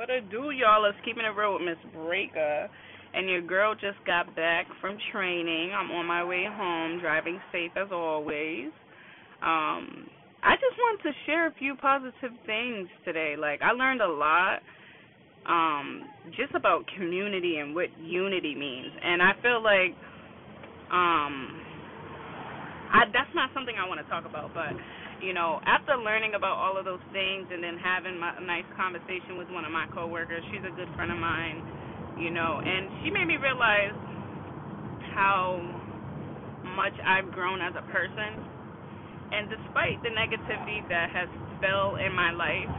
What 0.00 0.08
a 0.08 0.22
do, 0.22 0.48
y'all? 0.48 0.88
It's 0.88 0.96
keeping 1.04 1.28
it 1.28 1.36
real 1.36 1.52
with 1.52 1.60
Miss 1.60 1.76
Breaker. 1.92 2.70
And 3.12 3.28
your 3.28 3.42
girl 3.42 3.74
just 3.74 4.00
got 4.06 4.34
back 4.34 4.64
from 4.80 4.96
training. 5.12 5.72
I'm 5.76 5.90
on 5.90 6.06
my 6.06 6.24
way 6.24 6.46
home, 6.48 7.00
driving 7.00 7.38
safe 7.52 7.72
as 7.76 7.92
always. 7.92 8.72
Um, 9.44 10.08
I 10.40 10.56
just 10.56 10.72
want 10.80 11.02
to 11.02 11.10
share 11.26 11.48
a 11.48 11.52
few 11.52 11.76
positive 11.76 12.32
things 12.46 12.88
today. 13.04 13.34
Like 13.38 13.60
I 13.60 13.72
learned 13.72 14.00
a 14.00 14.08
lot 14.08 14.60
um 15.44 16.08
just 16.32 16.54
about 16.54 16.88
community 16.96 17.58
and 17.58 17.74
what 17.74 17.88
unity 18.00 18.54
means. 18.54 18.92
And 19.04 19.20
I 19.20 19.32
feel 19.42 19.62
like 19.62 19.92
um 20.88 21.60
I 22.88 23.04
that's 23.12 23.34
not 23.34 23.50
something 23.52 23.74
I 23.76 23.86
want 23.86 24.00
to 24.00 24.08
talk 24.08 24.24
about, 24.24 24.54
but 24.54 24.72
you 25.20 25.36
know, 25.36 25.60
after 25.68 25.96
learning 26.00 26.34
about 26.34 26.56
all 26.56 26.80
of 26.80 26.84
those 26.84 27.02
things 27.12 27.46
and 27.52 27.62
then 27.62 27.76
having 27.76 28.16
my, 28.16 28.32
a 28.36 28.44
nice 28.44 28.64
conversation 28.76 29.36
with 29.36 29.48
one 29.52 29.64
of 29.64 29.72
my 29.72 29.84
coworkers, 29.92 30.42
she's 30.48 30.64
a 30.64 30.72
good 30.72 30.88
friend 30.96 31.12
of 31.12 31.20
mine, 31.20 31.60
you 32.16 32.32
know, 32.32 32.60
and 32.64 32.88
she 33.04 33.12
made 33.12 33.28
me 33.28 33.36
realize 33.36 33.92
how 35.14 35.60
much 36.76 36.96
I've 37.04 37.28
grown 37.32 37.60
as 37.60 37.76
a 37.76 37.84
person. 37.92 38.40
And 39.32 39.46
despite 39.52 40.02
the 40.02 40.10
negativity 40.10 40.82
that 40.88 41.12
has 41.12 41.28
fell 41.60 42.00
in 42.00 42.12
my 42.16 42.32
life, 42.32 42.72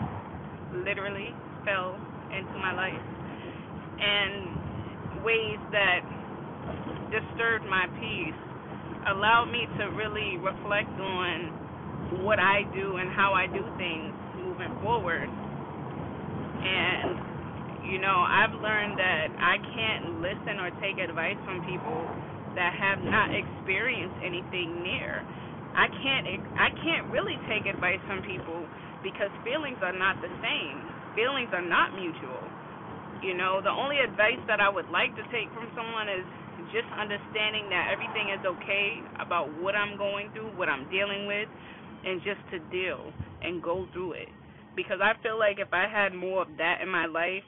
literally 0.84 1.32
fell 1.64 1.96
into 2.34 2.58
my 2.58 2.74
life, 2.74 3.06
and 4.02 5.24
ways 5.24 5.62
that 5.72 6.02
disturbed 7.14 7.66
my 7.70 7.86
peace, 8.02 8.40
allowed 9.14 9.50
me 9.52 9.68
to 9.78 9.84
really 9.94 10.38
reflect 10.42 10.92
on 11.00 11.61
what 12.24 12.40
I 12.40 12.64
do 12.74 12.98
and 12.98 13.10
how 13.12 13.34
I 13.34 13.48
do 13.48 13.64
things 13.78 14.14
moving 14.42 14.74
forward. 14.82 15.30
And, 16.62 17.90
you 17.90 17.98
know, 17.98 18.22
I've 18.22 18.54
learned 18.62 19.00
that 19.00 19.28
I 19.40 19.58
can't 19.58 20.22
listen 20.22 20.60
or 20.62 20.70
take 20.84 21.02
advice 21.02 21.38
from 21.46 21.66
people 21.66 22.06
that 22.56 22.76
have 22.76 23.00
not 23.02 23.32
experienced 23.34 24.18
anything 24.22 24.84
near. 24.84 25.24
I 25.72 25.88
can't 25.88 26.28
I 26.60 26.70
can't 26.84 27.08
really 27.16 27.40
take 27.48 27.64
advice 27.64 28.04
from 28.04 28.20
people 28.28 28.68
because 29.00 29.32
feelings 29.48 29.80
are 29.82 29.96
not 29.96 30.20
the 30.20 30.30
same. 30.44 30.84
Feelings 31.16 31.50
are 31.56 31.64
not 31.64 31.96
mutual. 31.96 32.44
You 33.24 33.38
know, 33.38 33.62
the 33.64 33.72
only 33.72 34.02
advice 34.04 34.42
that 34.52 34.60
I 34.60 34.68
would 34.68 34.90
like 34.90 35.16
to 35.16 35.24
take 35.32 35.48
from 35.56 35.70
someone 35.78 36.10
is 36.10 36.26
just 36.76 36.88
understanding 36.94 37.70
that 37.70 37.90
everything 37.90 38.34
is 38.34 38.42
okay 38.46 39.02
about 39.22 39.50
what 39.62 39.76
I'm 39.76 39.98
going 39.98 40.30
through, 40.34 40.54
what 40.58 40.70
I'm 40.70 40.90
dealing 40.90 41.26
with, 41.26 41.48
and 42.06 42.22
just 42.24 42.40
to 42.52 42.60
deal 42.60 43.12
and 43.42 43.62
go 43.62 43.88
through 43.94 44.14
it. 44.14 44.30
Because 44.76 45.00
I 45.02 45.14
feel 45.22 45.38
like 45.38 45.60
if 45.60 45.74
I 45.74 45.88
had 45.88 46.14
more 46.14 46.42
of 46.44 46.48
that 46.58 46.80
in 46.82 46.90
my 46.90 47.06
life 47.06 47.44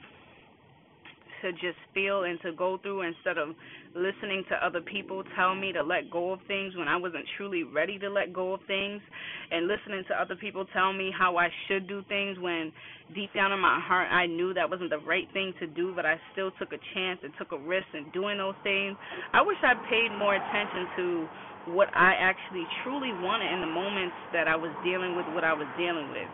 to 1.44 1.52
just 1.52 1.76
feel 1.92 2.24
and 2.24 2.40
to 2.40 2.52
go 2.52 2.78
through 2.78 3.02
instead 3.02 3.36
of 3.36 3.50
listening 3.94 4.44
to 4.48 4.56
other 4.64 4.80
people 4.80 5.22
tell 5.36 5.54
me 5.54 5.72
to 5.72 5.82
let 5.82 6.10
go 6.10 6.32
of 6.32 6.40
things 6.48 6.74
when 6.74 6.88
I 6.88 6.96
wasn't 6.96 7.24
truly 7.36 7.64
ready 7.64 7.98
to 7.98 8.08
let 8.08 8.32
go 8.32 8.54
of 8.54 8.60
things 8.66 9.02
and 9.50 9.68
listening 9.68 10.04
to 10.08 10.14
other 10.14 10.36
people 10.36 10.64
tell 10.72 10.94
me 10.94 11.12
how 11.16 11.36
I 11.36 11.48
should 11.68 11.86
do 11.86 12.02
things 12.08 12.38
when 12.38 12.72
deep 13.14 13.32
down 13.34 13.52
in 13.52 13.60
my 13.60 13.78
heart 13.78 14.08
I 14.10 14.24
knew 14.26 14.54
that 14.54 14.70
wasn't 14.70 14.88
the 14.88 15.04
right 15.04 15.28
thing 15.34 15.52
to 15.60 15.66
do 15.66 15.92
but 15.94 16.06
I 16.06 16.16
still 16.32 16.50
took 16.52 16.72
a 16.72 16.80
chance 16.94 17.20
and 17.22 17.32
took 17.36 17.52
a 17.52 17.58
risk 17.58 17.86
in 17.92 18.10
doing 18.10 18.38
those 18.38 18.56
things. 18.62 18.96
I 19.34 19.42
wish 19.42 19.58
I 19.62 19.74
paid 19.88 20.16
more 20.18 20.34
attention 20.34 20.88
to 20.96 21.28
what 21.66 21.88
I 21.96 22.12
actually 22.20 22.66
truly 22.82 23.12
wanted 23.24 23.52
in 23.52 23.60
the 23.60 23.70
moments 23.70 24.14
that 24.32 24.48
I 24.48 24.56
was 24.56 24.70
dealing 24.84 25.16
with 25.16 25.26
what 25.32 25.44
I 25.44 25.52
was 25.52 25.68
dealing 25.78 26.10
with. 26.10 26.28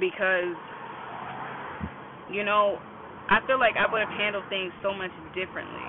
Because, 0.00 0.56
you 2.30 2.42
know, 2.42 2.78
I 3.30 3.38
feel 3.46 3.58
like 3.58 3.74
I 3.78 3.90
would 3.90 4.02
have 4.02 4.14
handled 4.18 4.44
things 4.50 4.72
so 4.82 4.92
much 4.92 5.14
differently. 5.34 5.86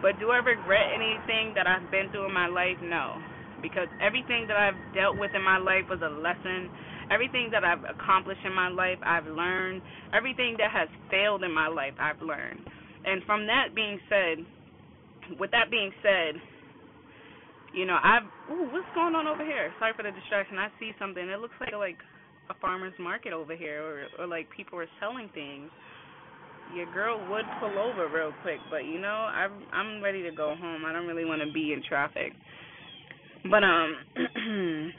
But 0.00 0.18
do 0.18 0.30
I 0.30 0.40
regret 0.40 0.92
anything 0.92 1.52
that 1.54 1.66
I've 1.66 1.90
been 1.90 2.08
through 2.10 2.26
in 2.26 2.32
my 2.32 2.48
life? 2.48 2.80
No. 2.82 3.20
Because 3.60 3.88
everything 4.00 4.48
that 4.48 4.56
I've 4.56 4.78
dealt 4.94 5.18
with 5.18 5.30
in 5.34 5.42
my 5.44 5.58
life 5.58 5.84
was 5.90 6.00
a 6.00 6.08
lesson. 6.08 6.72
Everything 7.10 7.50
that 7.52 7.64
I've 7.64 7.84
accomplished 7.84 8.40
in 8.44 8.54
my 8.54 8.68
life, 8.68 8.98
I've 9.04 9.26
learned. 9.26 9.82
Everything 10.14 10.56
that 10.58 10.70
has 10.72 10.88
failed 11.10 11.44
in 11.44 11.52
my 11.52 11.68
life, 11.68 11.92
I've 12.00 12.22
learned. 12.22 12.60
And 13.04 13.22
from 13.24 13.46
that 13.46 13.74
being 13.74 14.00
said, 14.08 14.44
with 15.38 15.50
that 15.50 15.70
being 15.70 15.92
said, 16.02 16.40
you 17.72 17.86
know, 17.86 17.98
I've 18.02 18.26
ooh, 18.50 18.68
what's 18.72 18.88
going 18.94 19.14
on 19.14 19.26
over 19.26 19.44
here? 19.44 19.72
Sorry 19.78 19.92
for 19.96 20.02
the 20.02 20.10
distraction. 20.10 20.58
I 20.58 20.68
see 20.78 20.92
something. 20.98 21.22
It 21.22 21.40
looks 21.40 21.54
like 21.60 21.72
like 21.72 21.98
a 22.50 22.54
farmer's 22.60 22.94
market 22.98 23.32
over 23.32 23.54
here, 23.54 23.82
or 23.82 24.24
or 24.24 24.26
like 24.26 24.48
people 24.56 24.78
are 24.78 24.90
selling 25.00 25.30
things. 25.34 25.70
Your 26.74 26.86
girl 26.92 27.18
would 27.30 27.44
pull 27.58 27.78
over 27.78 28.08
real 28.08 28.32
quick, 28.42 28.58
but 28.70 28.84
you 28.84 29.00
know, 29.00 29.08
I'm 29.30 29.62
I'm 29.72 30.02
ready 30.02 30.22
to 30.22 30.30
go 30.30 30.54
home. 30.58 30.84
I 30.84 30.92
don't 30.92 31.06
really 31.06 31.24
want 31.24 31.42
to 31.42 31.52
be 31.52 31.72
in 31.72 31.82
traffic. 31.88 32.32
But 33.50 33.62
um, 33.64 33.96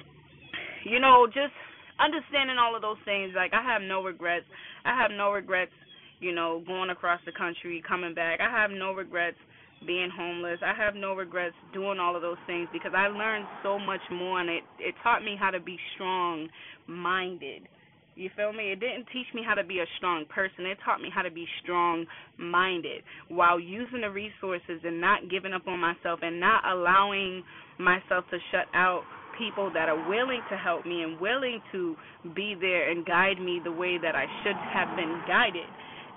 you 0.86 1.00
know, 1.00 1.28
just 1.28 1.54
understanding 2.00 2.58
all 2.58 2.76
of 2.76 2.82
those 2.82 2.98
things. 3.06 3.34
Like 3.36 3.52
I 3.54 3.64
have 3.64 3.82
no 3.82 4.04
regrets. 4.04 4.46
I 4.86 4.96
have 4.98 5.12
no 5.12 5.32
regrets. 5.32 5.72
You 6.20 6.36
know, 6.36 6.64
going 6.68 6.92
across 6.92 7.20
the 7.26 7.32
country, 7.32 7.84
coming 7.88 8.14
back. 8.14 8.40
I 8.40 8.50
have 8.50 8.70
no 8.70 8.94
regrets 8.94 9.38
being 9.86 10.10
homeless. 10.16 10.60
I 10.66 10.74
have 10.74 10.96
no 10.96 11.14
regrets 11.14 11.56
doing 11.74 12.00
all 12.00 12.16
of 12.16 12.22
those 12.22 12.38
things 12.48 12.68
because 12.72 12.92
I 12.96 13.08
learned 13.08 13.46
so 13.64 13.80
much 13.80 14.02
more 14.12 14.40
and 14.40 14.50
it 14.50 14.64
it 14.80 14.96
taught 15.04 15.24
me 15.24 15.36
how 15.40 15.52
to 15.52 15.60
be 15.60 15.78
strong 15.96 16.48
minded. 16.88 17.68
You 18.16 18.30
feel 18.36 18.52
me? 18.52 18.72
It 18.72 18.80
didn't 18.80 19.08
teach 19.14 19.28
me 19.34 19.42
how 19.46 19.56
to 19.56 19.64
be 19.64 19.80
a 19.80 19.86
strong 19.98 20.26
person. 20.26 20.66
It 20.66 20.78
taught 20.84 21.02
me 21.02 21.10
how 21.14 21.22
to 21.22 21.32
be 21.32 21.48
strong 21.64 22.06
minded 22.38 23.04
while 23.30 23.60
using 23.60 24.02
the 24.02 24.12
resources 24.12 24.82
and 24.84 25.00
not 25.00 25.30
giving 25.30 25.54
up 25.54 25.66
on 25.68 25.80
myself 25.80 26.20
and 26.22 26.40
not 26.40 26.64
allowing 26.66 27.44
myself 27.80 28.26
to 28.32 28.38
shut 28.52 28.68
out 28.74 29.04
people 29.40 29.72
that 29.74 29.88
are 29.88 30.10
willing 30.10 30.42
to 30.52 30.58
help 30.58 30.86
me 30.86 31.04
and 31.04 31.20
willing 31.20 31.62
to 31.72 31.96
be 32.36 32.54
there 32.60 32.92
and 32.92 33.06
guide 33.06 33.40
me 33.40 33.62
the 33.64 33.72
way 33.72 33.98
that 33.98 34.14
I 34.14 34.26
should 34.44 34.58
have 34.74 34.96
been 34.98 35.22
guided 35.26 35.66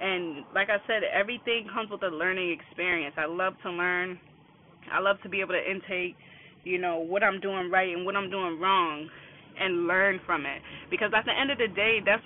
and 0.01 0.45
like 0.55 0.69
I 0.69 0.79
said, 0.87 1.03
everything 1.13 1.67
comes 1.73 1.91
with 1.91 2.03
a 2.03 2.09
learning 2.09 2.57
experience. 2.59 3.15
I 3.19 3.27
love 3.27 3.55
to 3.63 3.71
learn. 3.71 4.19
I 4.93 5.01
love 5.01 5.17
to 5.23 5.29
be 5.29 5.41
able 5.41 5.55
to 5.55 5.63
intake, 5.63 6.17
you 6.65 6.79
know, 6.79 6.99
what 6.99 7.23
I'm 7.23 7.41
doing 7.41 7.71
right 7.71 7.95
and 7.95 8.05
what 8.05 8.17
I'm 8.17 8.31
doing 8.31 8.61
wrong 8.61 9.09
and 9.59 9.87
learn 9.87 10.21
from 10.27 10.47
it. 10.47 10.61
Because 10.91 11.11
at 11.17 11.25
the 11.25 11.33
end 11.33 11.51
of 11.51 11.59
the 11.59 11.69
day, 11.69 11.99
that's 12.05 12.23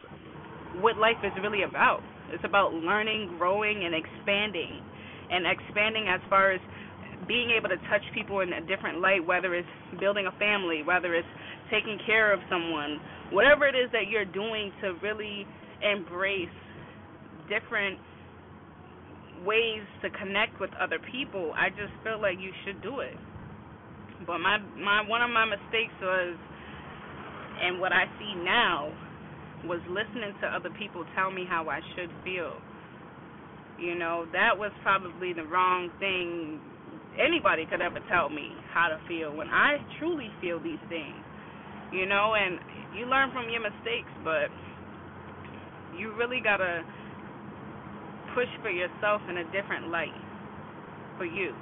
what 0.80 0.96
life 0.96 1.20
is 1.22 1.32
really 1.42 1.62
about. 1.62 2.00
It's 2.32 2.44
about 2.44 2.72
learning, 2.72 3.36
growing, 3.38 3.84
and 3.84 3.94
expanding. 3.94 4.82
And 5.30 5.44
expanding 5.46 6.08
as 6.08 6.20
far 6.28 6.52
as 6.52 6.60
being 7.26 7.52
able 7.52 7.68
to 7.68 7.76
touch 7.92 8.02
people 8.14 8.40
in 8.40 8.52
a 8.52 8.60
different 8.64 9.00
light, 9.00 9.24
whether 9.26 9.54
it's 9.54 9.68
building 10.00 10.26
a 10.26 10.38
family, 10.38 10.82
whether 10.82 11.14
it's 11.14 11.28
taking 11.70 11.98
care 12.06 12.32
of 12.32 12.40
someone, 12.48 12.98
whatever 13.30 13.68
it 13.68 13.76
is 13.76 13.92
that 13.92 14.08
you're 14.08 14.24
doing 14.24 14.72
to 14.80 14.96
really 15.02 15.44
embrace 15.84 16.48
different 17.48 17.98
ways 19.44 19.82
to 20.02 20.10
connect 20.10 20.60
with 20.60 20.70
other 20.80 20.98
people, 21.10 21.52
I 21.56 21.70
just 21.70 21.92
feel 22.02 22.20
like 22.20 22.38
you 22.40 22.50
should 22.64 22.82
do 22.82 23.00
it. 23.00 23.16
But 24.26 24.38
my 24.38 24.58
my 24.76 25.06
one 25.06 25.22
of 25.22 25.30
my 25.30 25.44
mistakes 25.44 25.94
was 26.02 26.36
and 27.62 27.80
what 27.80 27.92
I 27.92 28.06
see 28.18 28.34
now 28.44 28.92
was 29.64 29.80
listening 29.90 30.34
to 30.40 30.46
other 30.46 30.70
people 30.78 31.04
tell 31.14 31.30
me 31.30 31.44
how 31.48 31.68
I 31.68 31.80
should 31.94 32.10
feel. 32.22 32.54
You 33.78 33.94
know, 33.94 34.26
that 34.32 34.58
was 34.58 34.72
probably 34.82 35.32
the 35.32 35.44
wrong 35.44 35.90
thing 35.98 36.60
anybody 37.18 37.66
could 37.66 37.82
ever 37.82 37.98
tell 38.10 38.28
me 38.28 38.50
how 38.74 38.88
to 38.88 38.98
feel 39.06 39.34
when 39.34 39.48
I 39.48 39.78
truly 39.98 40.30
feel 40.40 40.62
these 40.62 40.82
things. 40.88 41.18
You 41.92 42.06
know, 42.06 42.34
and 42.34 42.58
you 42.94 43.06
learn 43.06 43.30
from 43.32 43.50
your 43.50 43.62
mistakes, 43.62 44.10
but 44.22 44.50
you 45.96 46.14
really 46.14 46.40
got 46.42 46.58
to 46.58 46.84
push 48.34 48.48
for 48.62 48.70
yourself 48.70 49.22
in 49.28 49.38
a 49.38 49.46
different 49.52 49.88
light 49.88 50.14
for 51.16 51.24
you 51.24 51.52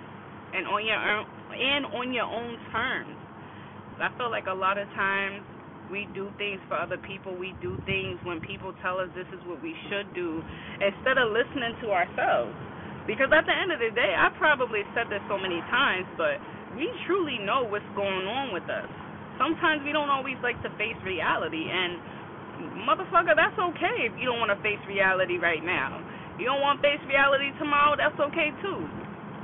and 0.54 0.66
on 0.66 0.84
your 0.84 1.00
own 1.00 1.26
and 1.52 1.86
on 1.86 2.12
your 2.12 2.28
own 2.28 2.56
terms. 2.72 3.16
I 4.00 4.12
feel 4.18 4.30
like 4.30 4.46
a 4.46 4.54
lot 4.54 4.76
of 4.76 4.88
times 4.92 5.40
we 5.90 6.04
do 6.12 6.28
things 6.36 6.60
for 6.68 6.76
other 6.76 6.98
people. 6.98 7.32
We 7.32 7.54
do 7.62 7.78
things 7.86 8.18
when 8.26 8.42
people 8.44 8.74
tell 8.82 8.98
us 8.98 9.08
this 9.16 9.28
is 9.32 9.40
what 9.46 9.62
we 9.62 9.72
should 9.88 10.10
do 10.12 10.42
instead 10.82 11.16
of 11.16 11.32
listening 11.32 11.78
to 11.80 11.94
ourselves. 11.94 12.52
Because 13.06 13.30
at 13.30 13.46
the 13.46 13.54
end 13.54 13.70
of 13.70 13.78
the 13.78 13.94
day, 13.94 14.12
I 14.18 14.34
probably 14.34 14.82
said 14.92 15.06
this 15.08 15.22
so 15.30 15.38
many 15.38 15.62
times, 15.70 16.04
but 16.18 16.42
we 16.74 16.90
truly 17.06 17.38
know 17.38 17.62
what's 17.64 17.86
going 17.94 18.26
on 18.26 18.50
with 18.50 18.66
us. 18.66 18.90
Sometimes 19.38 19.86
we 19.86 19.94
don't 19.94 20.10
always 20.10 20.36
like 20.42 20.58
to 20.66 20.70
face 20.74 20.98
reality, 21.06 21.70
and 21.70 22.02
motherfucker, 22.82 23.38
that's 23.38 23.54
okay 23.54 24.10
if 24.10 24.12
you 24.18 24.26
don't 24.26 24.42
want 24.42 24.50
to 24.50 24.60
face 24.60 24.80
reality 24.90 25.38
right 25.38 25.62
now. 25.62 26.02
You 26.38 26.46
don't 26.46 26.62
want 26.62 26.80
to 26.82 26.88
face 26.88 27.02
reality 27.08 27.52
tomorrow, 27.58 27.96
that's 27.96 28.18
okay 28.20 28.52
too. 28.62 28.90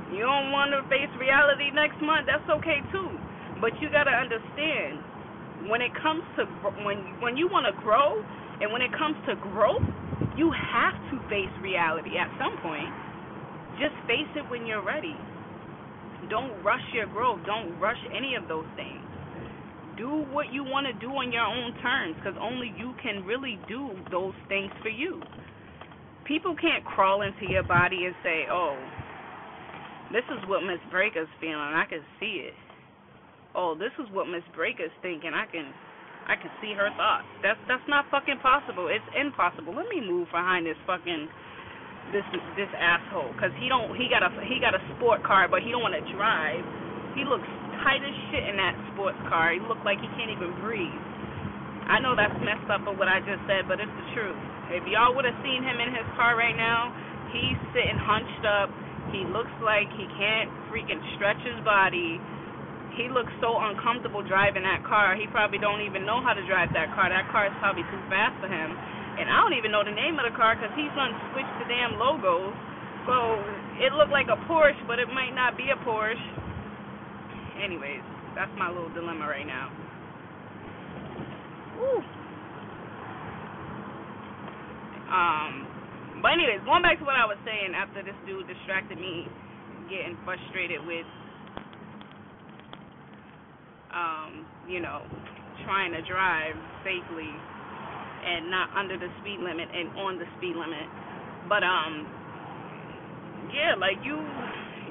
You 0.09 0.23
don't 0.25 0.51
want 0.51 0.73
to 0.73 0.83
face 0.89 1.11
reality 1.19 1.71
next 1.73 2.01
month, 2.01 2.27
that's 2.27 2.47
okay 2.49 2.81
too. 2.91 3.19
But 3.61 3.73
you 3.81 3.89
got 3.91 4.05
to 4.05 4.15
understand 4.15 5.05
when 5.69 5.81
it 5.81 5.93
comes 5.95 6.23
to 6.37 6.45
when 6.85 7.17
when 7.21 7.37
you 7.37 7.47
want 7.49 7.65
to 7.67 7.73
grow 7.73 8.23
and 8.61 8.71
when 8.73 8.81
it 8.81 8.91
comes 8.93 9.17
to 9.27 9.35
growth, 9.37 9.85
you 10.35 10.51
have 10.53 10.95
to 11.11 11.21
face 11.29 11.53
reality 11.61 12.17
at 12.17 12.29
some 12.39 12.57
point. 12.61 12.95
Just 13.77 13.95
face 14.07 14.29
it 14.35 14.47
when 14.49 14.65
you're 14.67 14.83
ready. 14.85 15.27
Don't 16.29 16.63
rush 16.63 16.83
your 16.93 17.07
growth. 17.07 17.41
Don't 17.45 17.79
rush 17.79 17.99
any 18.15 18.35
of 18.35 18.47
those 18.47 18.67
things. 18.75 19.09
Do 19.97 20.09
what 20.29 20.51
you 20.51 20.63
want 20.63 20.87
to 20.87 20.93
do 20.93 21.09
on 21.11 21.31
your 21.31 21.45
own 21.45 21.73
terms 21.81 22.15
because 22.17 22.37
only 22.41 22.73
you 22.77 22.95
can 23.01 23.25
really 23.25 23.59
do 23.67 24.05
those 24.11 24.33
things 24.49 24.71
for 24.81 24.89
you. 24.89 25.27
People 26.25 26.55
can't 26.55 26.83
crawl 26.85 27.21
into 27.21 27.45
your 27.51 27.63
body 27.63 28.05
and 28.05 28.15
say, 28.23 28.47
oh, 28.49 28.79
this 30.11 30.23
is 30.31 30.39
what 30.47 30.63
Miss 30.63 30.79
Breaker's 30.91 31.27
feeling. 31.41 31.57
I 31.57 31.85
can 31.89 32.01
see 32.19 32.47
it. 32.47 32.55
Oh, 33.55 33.75
this 33.77 33.91
is 33.99 34.07
what 34.13 34.29
Miss 34.29 34.43
Breaker's 34.55 34.93
thinking. 35.01 35.33
I 35.33 35.45
can 35.49 35.67
I 36.23 36.39
can 36.39 36.49
see 36.63 36.71
her 36.73 36.89
thoughts. 36.95 37.27
That's 37.43 37.59
that's 37.67 37.83
not 37.91 38.07
fucking 38.09 38.39
possible. 38.39 38.87
It's 38.87 39.05
impossible. 39.13 39.75
Let 39.75 39.89
me 39.91 39.99
move 39.99 40.31
behind 40.31 40.65
this 40.65 40.79
fucking 40.87 41.27
this 42.15 42.25
this 42.55 42.71
asshole 42.77 43.33
because 43.35 43.51
he 43.59 43.69
don't 43.69 43.93
he 43.95 44.09
got 44.09 44.23
a 44.23 44.31
he 44.47 44.57
got 44.59 44.73
a 44.73 44.81
sport 44.95 45.21
car 45.23 45.47
but 45.47 45.61
he 45.61 45.69
don't 45.69 45.83
want 45.83 45.95
to 45.95 46.05
drive. 46.15 46.63
He 47.13 47.27
looks 47.27 47.47
tight 47.85 48.01
as 48.01 48.15
shit 48.31 48.47
in 48.49 48.57
that 48.57 48.73
sports 48.93 49.19
car. 49.29 49.53
He 49.53 49.61
looked 49.61 49.85
like 49.85 50.01
he 50.01 50.09
can't 50.17 50.33
even 50.33 50.55
breathe. 50.63 51.12
I 51.87 51.99
know 51.99 52.15
that's 52.15 52.35
messed 52.43 52.69
up 52.71 52.83
for 52.87 52.95
what 52.95 53.07
I 53.11 53.19
just 53.23 53.43
said, 53.47 53.67
but 53.67 53.79
it's 53.79 53.91
the 53.91 54.07
truth. 54.15 54.39
If 54.71 54.83
y'all 54.87 55.13
would 55.13 55.27
have 55.27 55.37
seen 55.43 55.61
him 55.61 55.77
in 55.79 55.91
his 55.91 56.07
car 56.15 56.35
right 56.39 56.55
now, 56.55 56.91
he's 57.35 57.59
sitting 57.75 57.99
hunched 57.99 58.45
up. 58.47 58.71
He 59.11 59.27
looks 59.29 59.53
like 59.61 59.91
he 59.93 60.07
can't 60.15 60.49
freaking 60.71 61.01
stretch 61.15 61.39
his 61.43 61.59
body 61.67 62.17
he 62.97 63.09
looks 63.09 63.33
so 63.41 63.57
uncomfortable 63.57 64.21
driving 64.21 64.61
that 64.63 64.85
car. 64.85 65.17
He 65.17 65.25
probably 65.33 65.57
don't 65.57 65.81
even 65.81 66.05
know 66.05 66.21
how 66.21 66.37
to 66.37 66.43
drive 66.45 66.69
that 66.77 66.93
car. 66.93 67.09
That 67.09 67.25
car 67.33 67.49
is 67.49 67.55
probably 67.57 67.81
too 67.89 68.01
fast 68.09 68.37
for 68.37 68.49
him. 68.49 68.69
And 69.17 69.29
I 69.29 69.41
don't 69.41 69.57
even 69.57 69.73
know 69.73 69.81
the 69.85 69.93
name 69.93 70.17
of 70.21 70.25
the 70.25 70.35
car 70.37 70.57
because 70.57 70.73
he's 70.77 70.93
done 70.93 71.13
switched 71.33 71.57
the 71.61 71.67
damn 71.69 71.97
logos. 71.97 72.53
So 73.09 73.15
it 73.81 73.93
looked 73.97 74.13
like 74.13 74.29
a 74.29 74.37
Porsche, 74.45 74.77
but 74.85 75.01
it 75.01 75.09
might 75.09 75.33
not 75.33 75.57
be 75.57 75.73
a 75.73 75.77
Porsche. 75.81 76.21
Anyways, 77.61 78.01
that's 78.37 78.53
my 78.57 78.69
little 78.69 78.93
dilemma 78.93 79.25
right 79.25 79.45
now. 79.45 79.73
Um, 85.13 86.21
but 86.21 86.33
anyways, 86.33 86.65
going 86.65 86.81
back 86.81 86.97
to 86.99 87.05
what 87.05 87.15
I 87.15 87.27
was 87.29 87.37
saying 87.45 87.75
after 87.77 88.01
this 88.01 88.17
dude 88.25 88.47
distracted 88.47 88.97
me 88.97 89.27
getting 89.89 90.17
frustrated 90.25 90.81
with 90.87 91.05
um, 93.93 94.49
you 94.67 94.81
know, 94.81 95.05
trying 95.63 95.93
to 95.93 96.01
drive 96.09 96.57
safely 96.81 97.29
and 98.23 98.49
not 98.49 98.73
under 98.73 98.97
the 98.97 99.07
speed 99.21 99.39
limit 99.39 99.69
and 99.69 99.93
on 100.01 100.17
the 100.17 100.25
speed 100.39 100.57
limit. 100.57 100.87
But 101.47 101.61
um 101.63 102.07
yeah, 103.53 103.77
like 103.77 104.01
you 104.01 104.17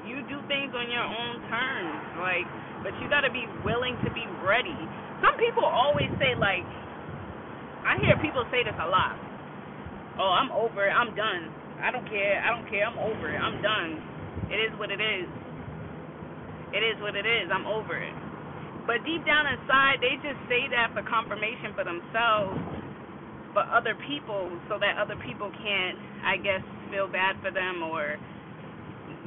you 0.07 0.23
do 0.29 0.39
things 0.47 0.71
on 0.71 0.87
your 0.87 1.03
own 1.03 1.41
terms. 1.51 1.99
Like 2.21 2.47
but 2.85 2.95
you 3.01 3.09
gotta 3.09 3.29
be 3.29 3.45
willing 3.65 3.97
to 4.05 4.09
be 4.13 4.23
ready. 4.45 4.77
Some 5.19 5.35
people 5.35 5.65
always 5.65 6.09
say 6.21 6.37
like 6.37 6.63
I 7.85 7.99
hear 7.99 8.15
people 8.23 8.43
say 8.51 8.63
this 8.63 8.75
a 8.79 8.87
lot. 8.87 9.15
Oh, 10.19 10.31
I'm 10.33 10.51
over 10.51 10.87
it, 10.87 10.93
I'm 10.93 11.15
done. 11.15 11.51
I 11.83 11.91
don't 11.91 12.07
care, 12.07 12.39
I 12.43 12.49
don't 12.53 12.67
care, 12.69 12.85
I'm 12.87 12.99
over 12.99 13.31
it, 13.33 13.39
I'm 13.39 13.59
done. 13.61 13.91
It 14.51 14.59
is 14.59 14.71
what 14.79 14.91
it 14.91 15.01
is. 15.01 15.27
It 16.73 16.83
is 16.83 16.97
what 17.01 17.15
it 17.15 17.25
is, 17.27 17.49
I'm 17.53 17.67
over 17.67 17.97
it. 17.99 18.15
But 18.87 19.03
deep 19.07 19.23
down 19.25 19.47
inside, 19.47 19.99
they 20.03 20.15
just 20.23 20.39
say 20.51 20.67
that 20.73 20.91
for 20.95 21.03
confirmation 21.07 21.71
for 21.75 21.83
themselves, 21.87 22.59
for 23.53 23.63
other 23.71 23.95
people, 24.07 24.49
so 24.69 24.79
that 24.79 24.97
other 24.99 25.15
people 25.23 25.51
can't, 25.63 25.97
I 26.25 26.37
guess, 26.41 26.63
feel 26.91 27.07
bad 27.07 27.39
for 27.41 27.51
them 27.51 27.83
or, 27.83 28.17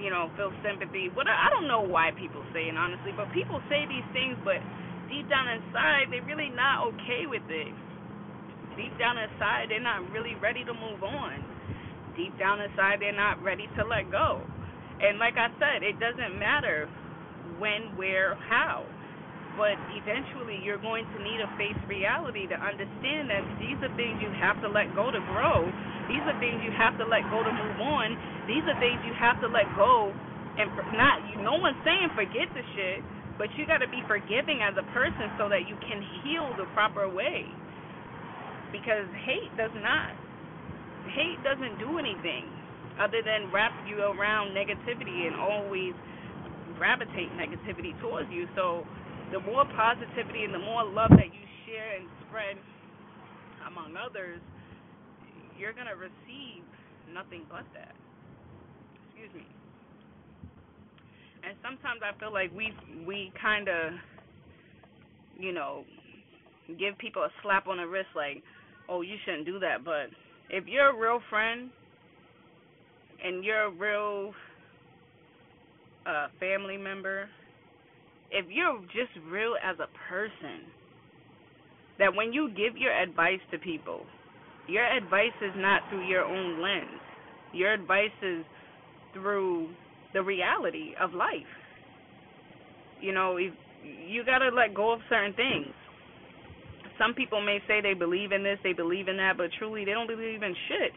you 0.00 0.11
know, 0.11 0.31
feel 0.37 0.53
sympathy. 0.67 1.08
What 1.14 1.29
I 1.29 1.49
don't 1.53 1.69
know 1.69 1.82
why 1.82 2.12
people 2.19 2.43
say 2.53 2.69
it 2.69 2.76
honestly, 2.76 3.12
but 3.17 3.32
people 3.32 3.61
say 3.70 3.87
these 3.88 4.06
things, 4.12 4.37
but 4.44 4.61
deep 5.08 5.29
down 5.31 5.49
inside, 5.49 6.11
they're 6.12 6.26
really 6.26 6.50
not 6.53 6.87
okay 6.94 7.26
with 7.29 7.47
it. 7.49 7.73
Deep 8.76 8.93
down 8.99 9.17
inside, 9.19 9.69
they're 9.69 9.82
not 9.82 10.05
really 10.12 10.37
ready 10.37 10.64
to 10.64 10.73
move 10.73 11.02
on. 11.02 11.40
Deep 12.17 12.37
down 12.38 12.61
inside, 12.61 13.00
they're 13.00 13.17
not 13.17 13.43
ready 13.43 13.69
to 13.76 13.84
let 13.84 14.11
go. 14.12 14.40
And 15.00 15.19
like 15.19 15.37
I 15.37 15.49
said, 15.61 15.82
it 15.82 16.00
doesn't 16.00 16.38
matter 16.38 16.88
when, 17.58 17.96
where, 17.96 18.37
how 18.49 18.84
but 19.56 19.73
eventually 19.96 20.61
you're 20.61 20.81
going 20.84 21.08
to 21.17 21.19
need 21.25 21.40
to 21.40 21.49
face 21.56 21.81
reality 21.88 22.44
to 22.44 22.56
understand 22.61 23.32
that 23.32 23.40
these 23.56 23.81
are 23.81 23.88
things 23.96 24.20
you 24.20 24.28
have 24.37 24.61
to 24.61 24.69
let 24.69 24.84
go 24.93 25.08
to 25.08 25.20
grow. 25.32 25.64
These 26.12 26.20
are 26.29 26.37
things 26.38 26.61
you 26.61 26.70
have 26.76 26.93
to 27.00 27.08
let 27.08 27.25
go 27.32 27.40
to 27.40 27.49
move 27.49 27.81
on. 27.81 28.12
These 28.44 28.62
are 28.69 28.76
things 28.79 29.00
you 29.08 29.17
have 29.17 29.40
to 29.40 29.49
let 29.49 29.64
go 29.75 30.12
and 30.56 30.69
not 30.96 31.20
no 31.44 31.56
one's 31.61 31.76
saying 31.84 32.08
forget 32.17 32.49
the 32.56 32.64
shit, 32.76 33.00
but 33.37 33.49
you 33.56 33.69
got 33.69 33.84
to 33.84 33.88
be 33.88 34.00
forgiving 34.08 34.64
as 34.64 34.72
a 34.76 34.87
person 34.96 35.29
so 35.37 35.49
that 35.52 35.69
you 35.69 35.76
can 35.84 36.00
heal 36.25 36.49
the 36.56 36.64
proper 36.72 37.08
way. 37.08 37.44
Because 38.72 39.06
hate 39.24 39.50
does 39.56 39.74
not 39.80 40.12
hate 41.14 41.38
doesn't 41.44 41.78
do 41.78 41.98
anything 41.98 42.44
other 43.00 43.22
than 43.24 43.52
wrap 43.52 43.72
you 43.86 44.02
around 44.02 44.56
negativity 44.56 45.26
and 45.26 45.36
always 45.36 45.94
gravitate 46.76 47.30
negativity 47.36 47.98
towards 48.00 48.28
you. 48.30 48.46
So 48.54 48.84
the 49.32 49.40
more 49.40 49.64
positivity 49.76 50.44
and 50.44 50.54
the 50.54 50.58
more 50.58 50.84
love 50.84 51.10
that 51.10 51.30
you 51.32 51.44
share 51.66 51.96
and 51.96 52.08
spread 52.28 52.56
among 53.66 53.96
others, 53.96 54.40
you're 55.58 55.72
going 55.72 55.88
to 55.88 55.96
receive 55.96 56.64
nothing 57.12 57.42
but 57.48 57.64
that. 57.74 57.94
Excuse 59.08 59.32
me. 59.34 59.46
And 61.48 61.56
sometimes 61.62 62.00
I 62.02 62.19
feel 62.19 62.32
like 62.32 62.50
we 62.54 62.74
we 63.06 63.32
kind 63.40 63.69
of 63.69 63.92
you 65.38 65.52
know 65.52 65.84
give 66.78 66.98
people 66.98 67.22
a 67.22 67.30
slap 67.42 67.69
on 67.69 67.78
the 67.78 67.86
wrist 67.86 68.08
like, 68.14 68.42
"Oh, 68.88 69.02
you 69.02 69.16
shouldn't 69.24 69.46
do 69.46 69.58
that." 69.60 69.84
But 69.84 70.10
if 70.50 70.66
you're 70.66 70.90
a 70.90 70.96
real 70.98 71.20
friend 71.30 71.70
and 73.24 73.44
you're 73.44 73.64
a 73.64 73.70
real 73.70 74.34
uh 76.06 76.28
family 76.40 76.76
member 76.76 77.28
if 78.30 78.46
you're 78.48 78.80
just 78.92 79.12
real 79.30 79.54
as 79.62 79.76
a 79.78 79.88
person, 80.08 80.72
that 81.98 82.14
when 82.14 82.32
you 82.32 82.50
give 82.50 82.76
your 82.76 82.92
advice 82.92 83.40
to 83.50 83.58
people, 83.58 84.06
your 84.66 84.84
advice 84.86 85.34
is 85.40 85.54
not 85.56 85.82
through 85.88 86.00
your 86.00 86.24
own 86.24 86.60
lens. 86.60 87.00
Your 87.52 87.72
advice 87.72 88.10
is 88.22 88.44
through 89.14 89.70
the 90.12 90.22
reality 90.22 90.94
of 91.00 91.14
life. 91.14 91.55
You 93.00 93.12
know, 93.12 93.38
you 93.38 94.24
got 94.24 94.38
to 94.38 94.48
let 94.48 94.74
go 94.74 94.93
of 94.93 95.00
certain 95.08 95.34
things. 95.34 95.74
Some 96.98 97.15
people 97.15 97.41
may 97.41 97.58
say 97.69 97.81
they 97.81 97.94
believe 97.94 98.32
in 98.32 98.43
this, 98.43 98.58
they 98.62 98.72
believe 98.72 99.08
in 99.08 99.17
that, 99.19 99.36
but 99.36 99.50
truly 99.58 99.84
they 99.84 99.93
don't 99.93 100.06
believe 100.06 100.43
in 100.43 100.55
shit 100.69 100.93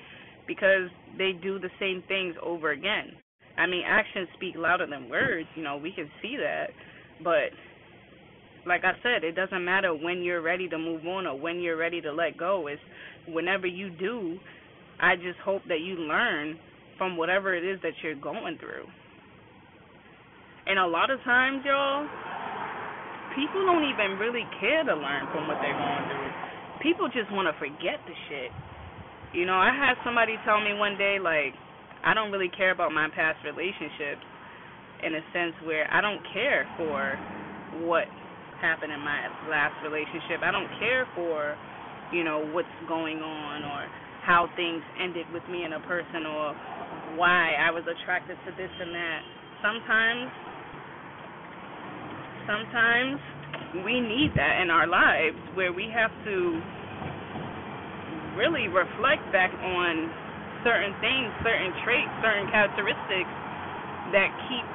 because 0.47 0.89
they 1.17 1.31
do 1.33 1.59
the 1.59 1.69
same 1.79 2.03
things 2.07 2.35
over 2.41 2.71
again. 2.71 3.13
I 3.57 3.67
mean, 3.67 3.83
actions 3.85 4.27
speak 4.35 4.55
louder 4.57 4.87
than 4.87 5.09
words, 5.09 5.47
you 5.55 5.63
know, 5.63 5.77
we 5.77 5.91
can 5.91 6.09
see 6.21 6.37
that. 6.37 6.69
But 7.23 7.51
like 8.65 8.83
I 8.83 8.93
said, 9.03 9.23
it 9.23 9.35
doesn't 9.35 9.63
matter 9.63 9.93
when 9.93 10.21
you're 10.21 10.41
ready 10.41 10.69
to 10.69 10.77
move 10.77 11.05
on 11.05 11.27
or 11.27 11.37
when 11.39 11.59
you're 11.59 11.77
ready 11.77 12.01
to 12.01 12.11
let 12.11 12.37
go. 12.37 12.67
It's 12.67 12.81
whenever 13.27 13.67
you 13.67 13.89
do, 13.89 14.37
I 15.01 15.15
just 15.15 15.39
hope 15.43 15.61
that 15.67 15.79
you 15.81 15.95
learn 15.95 16.57
from 16.97 17.17
whatever 17.17 17.55
it 17.55 17.65
is 17.65 17.79
that 17.83 17.93
you're 18.03 18.15
going 18.15 18.57
through. 18.59 18.85
And 20.67 20.77
a 20.77 20.85
lot 20.85 21.09
of 21.09 21.19
times, 21.23 21.63
y'all, 21.65 22.07
people 23.35 23.65
don't 23.65 23.85
even 23.85 24.17
really 24.17 24.45
care 24.59 24.83
to 24.83 24.95
learn 24.95 25.27
from 25.33 25.47
what 25.47 25.57
they're 25.61 25.75
going 25.75 26.05
through. 26.09 26.31
People 26.81 27.07
just 27.11 27.29
want 27.35 27.45
to 27.51 27.55
forget 27.59 27.99
the 28.07 28.15
shit. 28.29 28.51
You 29.33 29.45
know, 29.45 29.57
I 29.57 29.69
had 29.69 29.99
somebody 30.03 30.39
tell 30.45 30.57
me 30.61 30.73
one 30.73 30.97
day, 30.97 31.19
like, 31.21 31.53
I 32.01 32.13
don't 32.15 32.31
really 32.31 32.49
care 32.49 32.71
about 32.71 32.91
my 32.95 33.11
past 33.11 33.43
relationships 33.43 34.23
in 35.03 35.15
a 35.15 35.23
sense 35.35 35.53
where 35.63 35.85
I 35.91 36.01
don't 36.01 36.23
care 36.33 36.65
for 36.79 37.19
what 37.85 38.07
happened 38.59 38.91
in 38.91 38.99
my 38.99 39.27
last 39.47 39.75
relationship. 39.83 40.43
I 40.43 40.51
don't 40.51 40.67
care 40.79 41.07
for, 41.15 41.55
you 42.11 42.23
know, 42.23 42.43
what's 42.51 42.71
going 42.87 43.19
on 43.19 43.63
or 43.63 43.87
how 44.23 44.47
things 44.55 44.83
ended 44.99 45.27
with 45.31 45.43
me 45.47 45.63
and 45.63 45.73
a 45.73 45.83
person 45.87 46.27
or 46.27 46.55
why 47.15 47.55
I 47.55 47.71
was 47.71 47.83
attracted 47.87 48.35
to 48.47 48.51
this 48.55 48.71
and 48.79 48.91
that. 48.95 49.21
Sometimes 49.63 50.31
sometimes 52.49 53.21
we 53.85 54.01
need 54.01 54.33
that 54.33 54.57
in 54.65 54.73
our 54.73 54.89
lives 54.89 55.37
where 55.53 55.69
we 55.69 55.85
have 55.93 56.09
to 56.25 56.35
really 58.33 58.65
reflect 58.65 59.21
back 59.29 59.53
on 59.53 60.09
certain 60.65 60.97
things, 60.97 61.29
certain 61.45 61.69
traits, 61.85 62.09
certain 62.25 62.49
characteristics 62.49 63.29
that 64.09 64.33
keep 64.49 64.65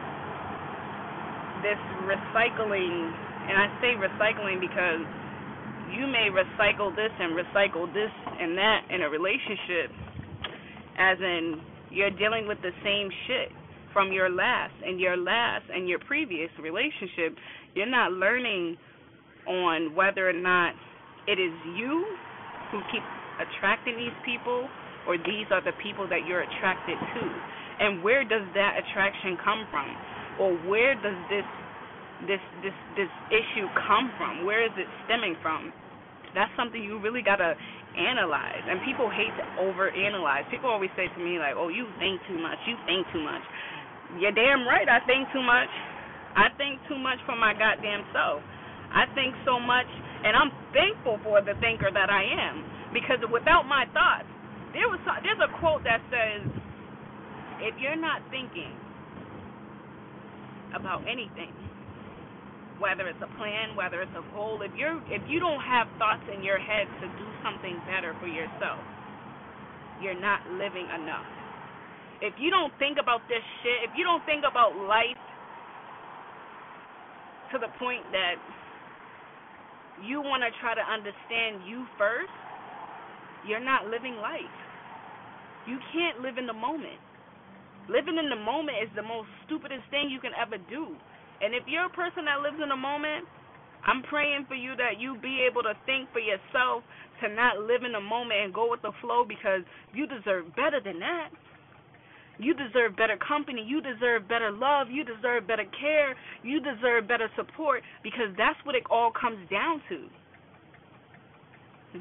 this 1.66 1.80
recycling, 2.06 3.10
and 3.50 3.58
I 3.58 3.66
say 3.82 3.98
recycling 3.98 4.62
because 4.62 5.02
you 5.90 6.06
may 6.06 6.30
recycle 6.30 6.94
this 6.94 7.10
and 7.18 7.34
recycle 7.34 7.90
this 7.90 8.12
and 8.38 8.56
that 8.56 8.86
in 8.94 9.02
a 9.02 9.10
relationship 9.10 9.90
as 10.98 11.18
in 11.18 11.60
you're 11.90 12.14
dealing 12.14 12.46
with 12.46 12.58
the 12.62 12.70
same 12.84 13.10
shit 13.26 13.50
from 13.94 14.12
your 14.12 14.28
last 14.28 14.74
and 14.84 15.00
your 15.00 15.16
last 15.16 15.64
and 15.72 15.88
your 15.88 16.00
previous 16.00 16.50
relationship. 16.60 17.38
You're 17.74 17.88
not 17.88 18.12
learning 18.12 18.76
on 19.48 19.94
whether 19.94 20.28
or 20.28 20.36
not 20.36 20.74
it 21.26 21.38
is 21.40 21.54
you 21.78 22.04
who 22.70 22.80
keep 22.92 23.02
attracting 23.40 23.96
these 23.96 24.16
people 24.26 24.68
or 25.06 25.16
these 25.16 25.48
are 25.50 25.62
the 25.64 25.72
people 25.80 26.08
that 26.08 26.26
you're 26.26 26.42
attracted 26.42 26.98
to. 26.98 27.22
And 27.80 28.02
where 28.02 28.24
does 28.24 28.44
that 28.54 28.76
attraction 28.82 29.38
come 29.42 29.66
from? 29.70 29.88
Or 30.40 30.50
where 30.68 30.94
does 30.94 31.16
this 31.30 31.46
this 32.26 32.42
this 32.62 32.76
this 32.96 33.12
issue 33.30 33.66
come 33.86 34.10
from? 34.18 34.44
Where 34.44 34.64
is 34.64 34.72
it 34.76 34.86
stemming 35.06 35.36
from? 35.42 35.72
That's 36.34 36.50
something 36.56 36.82
you 36.82 36.98
really 36.98 37.22
gotta 37.22 37.54
analyze. 37.94 38.64
And 38.66 38.82
people 38.82 39.06
hate 39.10 39.30
to 39.38 39.44
overanalyze. 39.62 40.50
People 40.50 40.70
always 40.70 40.90
say 40.96 41.06
to 41.06 41.20
me 41.22 41.38
like, 41.38 41.54
"Oh, 41.54 41.68
you 41.68 41.86
think 41.98 42.20
too 42.26 42.38
much. 42.38 42.58
You 42.66 42.76
think 42.86 43.06
too 43.12 43.22
much." 43.22 43.42
You're 44.12 44.32
damn 44.36 44.68
right. 44.68 44.88
I 44.88 45.00
think 45.06 45.28
too 45.32 45.42
much. 45.42 45.70
I 46.36 46.50
think 46.58 46.80
too 46.88 46.98
much 46.98 47.18
for 47.26 47.36
my 47.36 47.54
goddamn 47.54 48.04
self. 48.12 48.42
I 48.92 49.06
think 49.14 49.34
so 49.44 49.58
much, 49.58 49.88
and 50.24 50.36
I'm 50.36 50.52
thankful 50.72 51.18
for 51.24 51.42
the 51.42 51.54
thinker 51.60 51.90
that 51.92 52.10
I 52.10 52.22
am 52.24 52.64
because 52.94 53.18
without 53.32 53.66
my 53.66 53.86
thoughts, 53.94 54.28
there 54.74 54.86
was 54.90 55.00
there's 55.22 55.40
a 55.42 55.50
quote 55.58 55.82
that 55.84 56.02
says, 56.10 56.46
"If 57.60 57.78
you're 57.78 57.96
not 58.00 58.22
thinking 58.30 58.78
about 60.74 61.02
anything, 61.06 61.54
whether 62.78 63.08
it's 63.08 63.22
a 63.22 63.30
plan, 63.38 63.76
whether 63.76 64.02
it's 64.02 64.14
a 64.16 64.24
goal, 64.34 64.62
if 64.62 64.72
you're 64.76 65.00
if 65.08 65.22
you 65.28 65.40
don't 65.40 65.62
have 65.62 65.88
thoughts 65.98 66.24
in 66.32 66.42
your 66.42 66.58
head 66.58 66.88
to 67.00 67.08
do 67.08 67.28
something 67.42 67.80
better 67.86 68.14
for 68.20 68.28
yourself, 68.28 68.84
you're 70.00 70.18
not 70.20 70.46
living 70.50 70.88
enough. 70.90 71.43
If 72.22 72.34
you 72.38 72.50
don't 72.50 72.72
think 72.78 72.98
about 73.00 73.22
this 73.28 73.42
shit, 73.62 73.88
if 73.88 73.90
you 73.96 74.04
don't 74.04 74.24
think 74.26 74.44
about 74.46 74.76
life 74.76 75.18
to 77.52 77.58
the 77.58 77.70
point 77.78 78.02
that 78.12 78.36
you 80.06 80.20
want 80.20 80.42
to 80.42 80.50
try 80.60 80.74
to 80.74 80.82
understand 80.82 81.62
you 81.66 81.86
first, 81.98 82.32
you're 83.46 83.62
not 83.62 83.86
living 83.86 84.16
life. 84.16 84.56
You 85.66 85.78
can't 85.92 86.20
live 86.20 86.38
in 86.38 86.46
the 86.46 86.56
moment. 86.56 87.00
Living 87.88 88.16
in 88.16 88.28
the 88.28 88.40
moment 88.40 88.80
is 88.80 88.88
the 88.96 89.04
most 89.04 89.28
stupidest 89.44 89.84
thing 89.90 90.08
you 90.08 90.20
can 90.20 90.32
ever 90.34 90.56
do. 90.68 90.96
And 91.40 91.54
if 91.54 91.64
you're 91.68 91.86
a 91.86 91.96
person 91.96 92.24
that 92.24 92.40
lives 92.40 92.56
in 92.62 92.68
the 92.68 92.76
moment, 92.76 93.28
I'm 93.84 94.02
praying 94.08 94.46
for 94.48 94.56
you 94.56 94.72
that 94.76 94.96
you 94.98 95.16
be 95.20 95.44
able 95.44 95.62
to 95.62 95.76
think 95.84 96.08
for 96.12 96.20
yourself 96.20 96.82
to 97.20 97.28
not 97.28 97.60
live 97.60 97.84
in 97.84 97.92
the 97.92 98.00
moment 98.00 98.40
and 98.40 98.54
go 98.54 98.70
with 98.70 98.80
the 98.80 98.92
flow 99.00 99.24
because 99.28 99.60
you 99.92 100.08
deserve 100.08 100.48
better 100.56 100.80
than 100.80 100.98
that. 101.00 101.28
You 102.38 102.54
deserve 102.54 102.96
better 102.96 103.16
company. 103.16 103.62
You 103.66 103.80
deserve 103.80 104.28
better 104.28 104.50
love. 104.50 104.88
You 104.90 105.04
deserve 105.04 105.46
better 105.46 105.66
care. 105.78 106.14
You 106.42 106.60
deserve 106.60 107.06
better 107.06 107.30
support 107.36 107.82
because 108.02 108.34
that's 108.36 108.58
what 108.64 108.74
it 108.74 108.82
all 108.90 109.12
comes 109.12 109.38
down 109.50 109.82
to. 109.88 110.08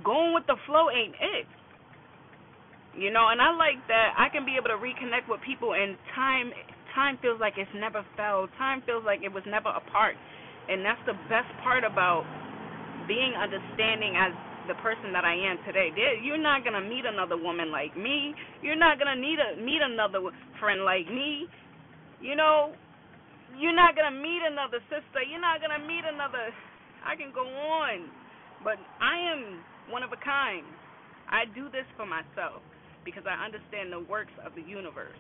Going 0.04 0.34
with 0.34 0.48
the 0.48 0.58
flow 0.66 0.90
ain't 0.90 1.14
it. 1.14 1.46
You 2.98 3.10
know, 3.10 3.30
and 3.30 3.42
I 3.42 3.54
like 3.54 3.82
that 3.90 4.14
I 4.18 4.30
can 4.30 4.46
be 4.46 4.58
able 4.58 4.70
to 4.70 4.78
reconnect 4.78 5.30
with 5.30 5.42
people 5.42 5.74
and 5.74 5.98
time 6.14 6.54
time 6.94 7.18
feels 7.22 7.42
like 7.42 7.54
it's 7.58 7.70
never 7.74 8.06
fell. 8.18 8.48
Time 8.58 8.82
feels 8.86 9.04
like 9.06 9.22
it 9.26 9.34
was 9.34 9.44
never 9.50 9.70
apart. 9.70 10.16
And 10.70 10.86
that's 10.86 11.02
the 11.06 11.18
best 11.30 11.50
part 11.62 11.84
about 11.84 12.26
being 13.08 13.34
understanding 13.34 14.14
as 14.16 14.32
the 14.68 14.76
person 14.80 15.12
that 15.12 15.26
I 15.26 15.36
am 15.36 15.60
today. 15.68 15.92
You're 16.24 16.42
not 16.42 16.64
gonna 16.64 16.82
meet 16.82 17.04
another 17.06 17.36
woman 17.36 17.72
like 17.72 17.96
me. 17.98 18.34
You're 18.62 18.80
not 18.80 19.00
gonna 19.00 19.20
need 19.20 19.40
a 19.40 19.60
meet 19.60 19.82
another 19.84 20.20
friend 20.60 20.84
like 20.84 21.08
me. 21.08 21.48
You 22.22 22.36
know, 22.36 22.72
you're 23.60 23.76
not 23.76 23.96
gonna 23.96 24.16
meet 24.16 24.42
another 24.48 24.80
sister. 24.88 25.20
You're 25.24 25.44
not 25.44 25.60
gonna 25.60 25.84
meet 25.84 26.04
another. 26.08 26.54
I 27.04 27.16
can 27.16 27.36
go 27.36 27.44
on, 27.44 28.08
but 28.64 28.80
I 29.02 29.20
am 29.36 29.60
one 29.92 30.04
of 30.04 30.16
a 30.16 30.20
kind. 30.24 30.64
I 31.28 31.44
do 31.52 31.68
this 31.68 31.88
for 32.00 32.08
myself 32.08 32.64
because 33.04 33.28
I 33.28 33.36
understand 33.44 33.92
the 33.92 34.00
works 34.08 34.34
of 34.46 34.56
the 34.56 34.64
universe. 34.64 35.20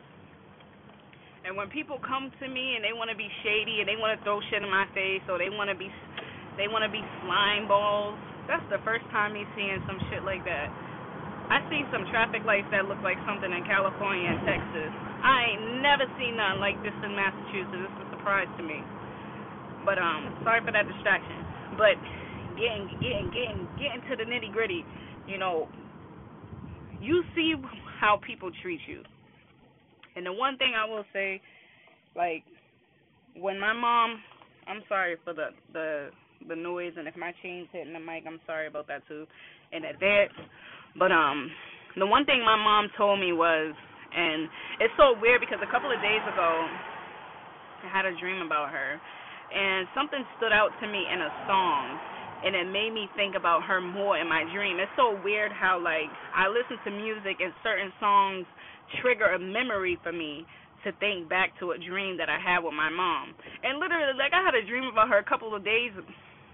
And 1.44 1.60
when 1.60 1.68
people 1.68 2.00
come 2.00 2.32
to 2.40 2.48
me 2.48 2.80
and 2.80 2.82
they 2.84 2.96
want 2.96 3.12
to 3.12 3.20
be 3.20 3.28
shady 3.44 3.84
and 3.84 3.88
they 3.88 4.00
want 4.00 4.16
to 4.16 4.20
throw 4.24 4.40
shit 4.48 4.64
in 4.64 4.72
my 4.72 4.88
face 4.96 5.24
or 5.28 5.36
they 5.36 5.52
want 5.52 5.68
to 5.68 5.76
be 5.76 5.92
they 6.56 6.72
want 6.72 6.88
to 6.88 6.92
be 6.94 7.04
slime 7.26 7.68
balls 7.68 8.16
that's 8.48 8.66
the 8.70 8.80
first 8.84 9.06
time 9.12 9.34
me 9.34 9.46
seeing 9.56 9.80
some 9.88 10.00
shit 10.12 10.24
like 10.24 10.44
that. 10.44 10.68
I 11.52 11.62
see 11.70 11.84
some 11.92 12.08
traffic 12.10 12.44
lights 12.48 12.68
that 12.72 12.88
look 12.88 13.00
like 13.04 13.20
something 13.28 13.52
in 13.52 13.64
California 13.68 14.32
and 14.32 14.42
Texas. 14.48 14.92
I 15.22 15.54
ain't 15.54 15.84
never 15.84 16.08
seen 16.18 16.36
nothing 16.40 16.60
like 16.60 16.78
this 16.82 16.96
in 17.04 17.14
Massachusetts. 17.14 17.94
It's 17.94 18.00
a 18.00 18.08
surprise 18.16 18.50
to 18.58 18.64
me. 18.64 18.82
But 19.86 20.00
um, 20.00 20.32
sorry 20.44 20.64
for 20.64 20.72
that 20.72 20.88
distraction. 20.88 21.44
But 21.76 22.00
getting 22.56 22.88
getting 23.04 23.28
getting 23.30 23.62
getting 23.78 24.02
to 24.10 24.14
the 24.16 24.26
nitty 24.26 24.52
gritty, 24.52 24.84
you 25.28 25.38
know, 25.38 25.68
you 27.02 27.24
see 27.36 27.56
how 28.00 28.20
people 28.26 28.50
treat 28.62 28.80
you. 28.88 29.04
And 30.16 30.26
the 30.26 30.34
one 30.34 30.58
thing 30.58 30.74
I 30.78 30.86
will 30.90 31.06
say, 31.12 31.42
like, 32.16 32.44
when 33.40 33.60
my 33.60 33.74
mom, 33.74 34.22
I'm 34.68 34.82
sorry 34.88 35.18
for 35.24 35.34
the 35.34 35.50
the 35.74 36.10
the 36.48 36.56
noise, 36.56 36.94
and 36.98 37.08
if 37.08 37.16
my 37.16 37.34
chain's 37.42 37.68
hitting 37.72 37.94
the 37.94 38.00
mic, 38.00 38.24
I'm 38.28 38.40
sorry 38.46 38.68
about 38.68 38.88
that 38.88 39.08
too 39.08 39.26
in 39.72 39.86
advance. 39.86 40.34
But 40.98 41.12
um, 41.12 41.50
the 41.98 42.06
one 42.06 42.26
thing 42.26 42.42
my 42.46 42.56
mom 42.56 42.90
told 42.98 43.20
me 43.20 43.34
was, 43.34 43.74
and 44.14 44.50
it's 44.80 44.94
so 44.98 45.18
weird 45.20 45.42
because 45.42 45.60
a 45.62 45.72
couple 45.72 45.90
of 45.90 46.00
days 46.02 46.22
ago, 46.32 46.50
I 47.84 47.90
had 47.90 48.06
a 48.06 48.16
dream 48.22 48.46
about 48.46 48.70
her, 48.70 49.02
and 49.54 49.88
something 49.98 50.22
stood 50.38 50.54
out 50.54 50.70
to 50.82 50.86
me 50.88 51.04
in 51.10 51.20
a 51.22 51.32
song, 51.50 51.98
and 52.46 52.56
it 52.56 52.68
made 52.70 52.94
me 52.94 53.10
think 53.16 53.36
about 53.36 53.64
her 53.64 53.82
more 53.82 54.18
in 54.18 54.28
my 54.30 54.46
dream. 54.54 54.80
It's 54.80 54.92
so 54.96 55.18
weird 55.24 55.52
how 55.52 55.82
like 55.82 56.12
I 56.36 56.48
listen 56.48 56.78
to 56.86 56.92
music 56.92 57.42
and 57.42 57.52
certain 57.64 57.92
songs 58.00 58.46
trigger 59.02 59.34
a 59.34 59.40
memory 59.40 59.98
for 60.04 60.12
me 60.12 60.46
to 60.84 60.92
think 61.00 61.30
back 61.30 61.56
to 61.60 61.72
a 61.72 61.78
dream 61.80 62.18
that 62.20 62.30
I 62.30 62.38
had 62.38 62.60
with 62.60 62.76
my 62.76 62.90
mom. 62.90 63.34
And 63.64 63.80
literally, 63.80 64.14
like 64.20 64.36
I 64.36 64.44
had 64.44 64.54
a 64.54 64.66
dream 64.68 64.84
about 64.92 65.08
her 65.10 65.18
a 65.18 65.24
couple 65.24 65.56
of 65.56 65.64
days 65.64 65.92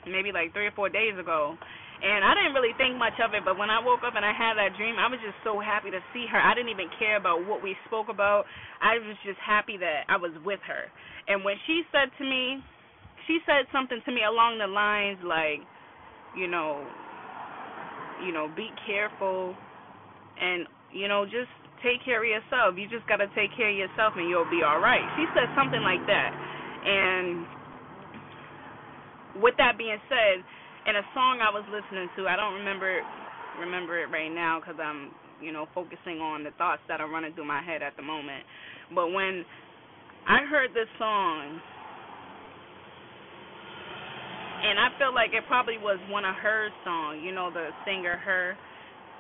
maybe 0.08 0.32
like 0.32 0.54
three 0.54 0.68
or 0.68 0.76
four 0.76 0.90
days 0.90 1.18
ago. 1.18 1.58
And 2.00 2.24
I 2.24 2.32
didn't 2.32 2.56
really 2.56 2.72
think 2.80 2.96
much 2.96 3.20
of 3.20 3.36
it, 3.36 3.44
but 3.44 3.60
when 3.60 3.68
I 3.68 3.84
woke 3.84 4.08
up 4.08 4.16
and 4.16 4.24
I 4.24 4.32
had 4.32 4.56
that 4.56 4.78
dream, 4.80 4.96
I 4.96 5.12
was 5.12 5.20
just 5.20 5.36
so 5.44 5.60
happy 5.60 5.92
to 5.92 6.00
see 6.16 6.24
her. 6.32 6.40
I 6.40 6.56
didn't 6.56 6.72
even 6.72 6.88
care 6.96 7.20
about 7.20 7.44
what 7.44 7.60
we 7.60 7.76
spoke 7.92 8.08
about. 8.08 8.48
I 8.80 8.96
was 9.04 9.20
just 9.28 9.40
happy 9.44 9.76
that 9.84 10.08
I 10.08 10.16
was 10.16 10.32
with 10.48 10.64
her. 10.64 10.88
And 11.28 11.44
when 11.44 11.60
she 11.68 11.84
said 11.92 12.08
to 12.16 12.24
me, 12.24 12.64
she 13.28 13.44
said 13.44 13.68
something 13.76 14.00
to 14.08 14.12
me 14.16 14.24
along 14.24 14.64
the 14.64 14.72
lines 14.72 15.20
like, 15.28 15.60
you 16.40 16.48
know, 16.48 16.88
you 18.24 18.32
know, 18.32 18.48
be 18.56 18.72
careful 18.88 19.56
and 20.40 20.68
you 20.92 21.08
know, 21.08 21.26
just 21.26 21.52
take 21.84 22.04
care 22.04 22.22
of 22.24 22.28
yourself. 22.28 22.76
You 22.76 22.90
just 22.90 23.08
got 23.08 23.22
to 23.22 23.30
take 23.38 23.54
care 23.56 23.70
of 23.70 23.78
yourself 23.78 24.14
and 24.18 24.30
you'll 24.30 24.50
be 24.50 24.66
all 24.66 24.82
right. 24.82 25.04
She 25.16 25.26
said 25.38 25.48
something 25.56 25.82
like 25.82 26.04
that. 26.10 26.32
And 26.34 27.46
with 29.42 29.56
that 29.58 29.78
being 29.78 30.00
said, 30.08 30.44
in 30.88 30.96
a 30.96 31.06
song 31.14 31.40
I 31.44 31.52
was 31.52 31.64
listening 31.72 32.08
to, 32.18 32.28
I 32.28 32.36
don't 32.36 32.56
remember 32.56 33.02
remember 33.60 34.00
it 34.00 34.08
right 34.08 34.32
now 34.32 34.60
because 34.60 34.80
I'm 34.80 35.12
you 35.42 35.52
know 35.52 35.68
focusing 35.76 36.22
on 36.24 36.44
the 36.44 36.52
thoughts 36.56 36.82
that 36.88 37.02
are 37.02 37.10
running 37.10 37.34
through 37.34 37.48
my 37.48 37.62
head 37.62 37.82
at 37.82 37.96
the 37.98 38.04
moment. 38.04 38.44
But 38.94 39.12
when 39.12 39.44
I 40.28 40.46
heard 40.46 40.72
this 40.72 40.88
song, 40.98 41.60
and 44.60 44.80
I 44.80 44.92
feel 45.00 45.16
like 45.16 45.32
it 45.32 45.44
probably 45.48 45.80
was 45.80 46.00
one 46.12 46.26
of 46.26 46.36
her 46.36 46.70
songs, 46.84 47.22
you 47.24 47.32
know, 47.32 47.50
the 47.52 47.72
singer 47.86 48.18
her. 48.18 48.58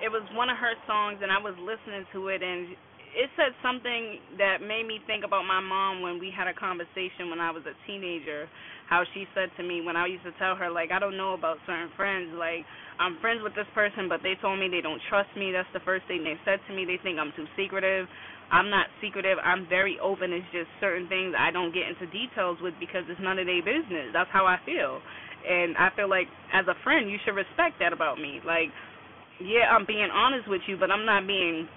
It 0.03 0.07
was 0.07 0.23
one 0.31 0.49
of 0.49 0.55
her 0.55 0.75
songs, 0.87 1.19
and 1.23 1.31
I 1.31 1.39
was 1.39 1.55
listening 1.59 2.07
to 2.15 2.27
it, 2.31 2.43
and 2.43 2.75
it 3.15 3.29
said 3.37 3.53
something 3.63 4.19
that 4.37 4.61
made 4.61 4.85
me 4.85 4.99
think 5.07 5.25
about 5.25 5.43
my 5.45 5.59
mom 5.59 6.01
when 6.01 6.19
we 6.19 6.29
had 6.29 6.47
a 6.47 6.53
conversation 6.53 7.29
when 7.29 7.39
I 7.41 7.51
was 7.51 7.63
a 7.65 7.75
teenager 7.87 8.47
how 8.89 9.05
she 9.13 9.25
said 9.37 9.49
to 9.57 9.63
me 9.63 9.81
when 9.81 9.95
I 9.95 10.07
used 10.07 10.25
to 10.25 10.33
tell 10.41 10.55
her 10.55 10.69
like 10.69 10.91
I 10.91 10.99
don't 10.99 11.17
know 11.17 11.33
about 11.33 11.57
certain 11.65 11.89
friends 11.97 12.33
like 12.37 12.65
I'm 12.99 13.17
friends 13.21 13.41
with 13.43 13.53
this 13.55 13.69
person 13.73 14.09
but 14.09 14.21
they 14.21 14.33
told 14.41 14.59
me 14.59 14.69
they 14.69 14.81
don't 14.81 15.01
trust 15.09 15.29
me. 15.37 15.51
That's 15.53 15.69
the 15.73 15.83
first 15.85 16.05
thing 16.09 16.23
they 16.25 16.37
said 16.45 16.59
to 16.67 16.71
me. 16.73 16.85
They 16.85 16.97
think 17.01 17.17
I'm 17.17 17.33
too 17.37 17.45
secretive. 17.57 18.07
I'm 18.49 18.69
not 18.69 18.89
secretive. 19.01 19.37
I'm 19.45 19.69
very 19.69 19.97
open. 20.01 20.33
It's 20.33 20.47
just 20.51 20.69
certain 20.81 21.05
things 21.07 21.37
I 21.37 21.53
don't 21.53 21.73
get 21.73 21.85
into 21.85 22.09
details 22.09 22.57
with 22.61 22.73
because 22.81 23.05
it's 23.09 23.21
none 23.21 23.37
of 23.37 23.45
their 23.45 23.61
business. 23.61 24.09
That's 24.13 24.29
how 24.33 24.45
I 24.49 24.57
feel. 24.65 25.01
And 25.45 25.77
I 25.77 25.89
feel 25.95 26.09
like 26.09 26.27
as 26.53 26.65
a 26.67 26.77
friend 26.83 27.09
you 27.09 27.17
should 27.25 27.37
respect 27.37 27.77
that 27.79 27.93
about 27.93 28.17
me. 28.17 28.41
Like 28.45 28.69
yeah 29.41 29.71
I'm 29.71 29.85
being 29.85 30.09
honest 30.13 30.49
with 30.49 30.61
you 30.67 30.77
but 30.77 30.91
I'm 30.91 31.05
not 31.05 31.25
being 31.25 31.69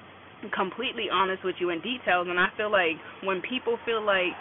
completely 0.50 1.06
honest 1.12 1.44
with 1.44 1.56
you 1.61 1.70
in 1.70 1.80
details 1.80 2.26
and 2.28 2.38
I 2.38 2.49
feel 2.56 2.70
like 2.70 2.99
when 3.22 3.42
people 3.42 3.78
feel 3.87 4.04
like 4.04 4.34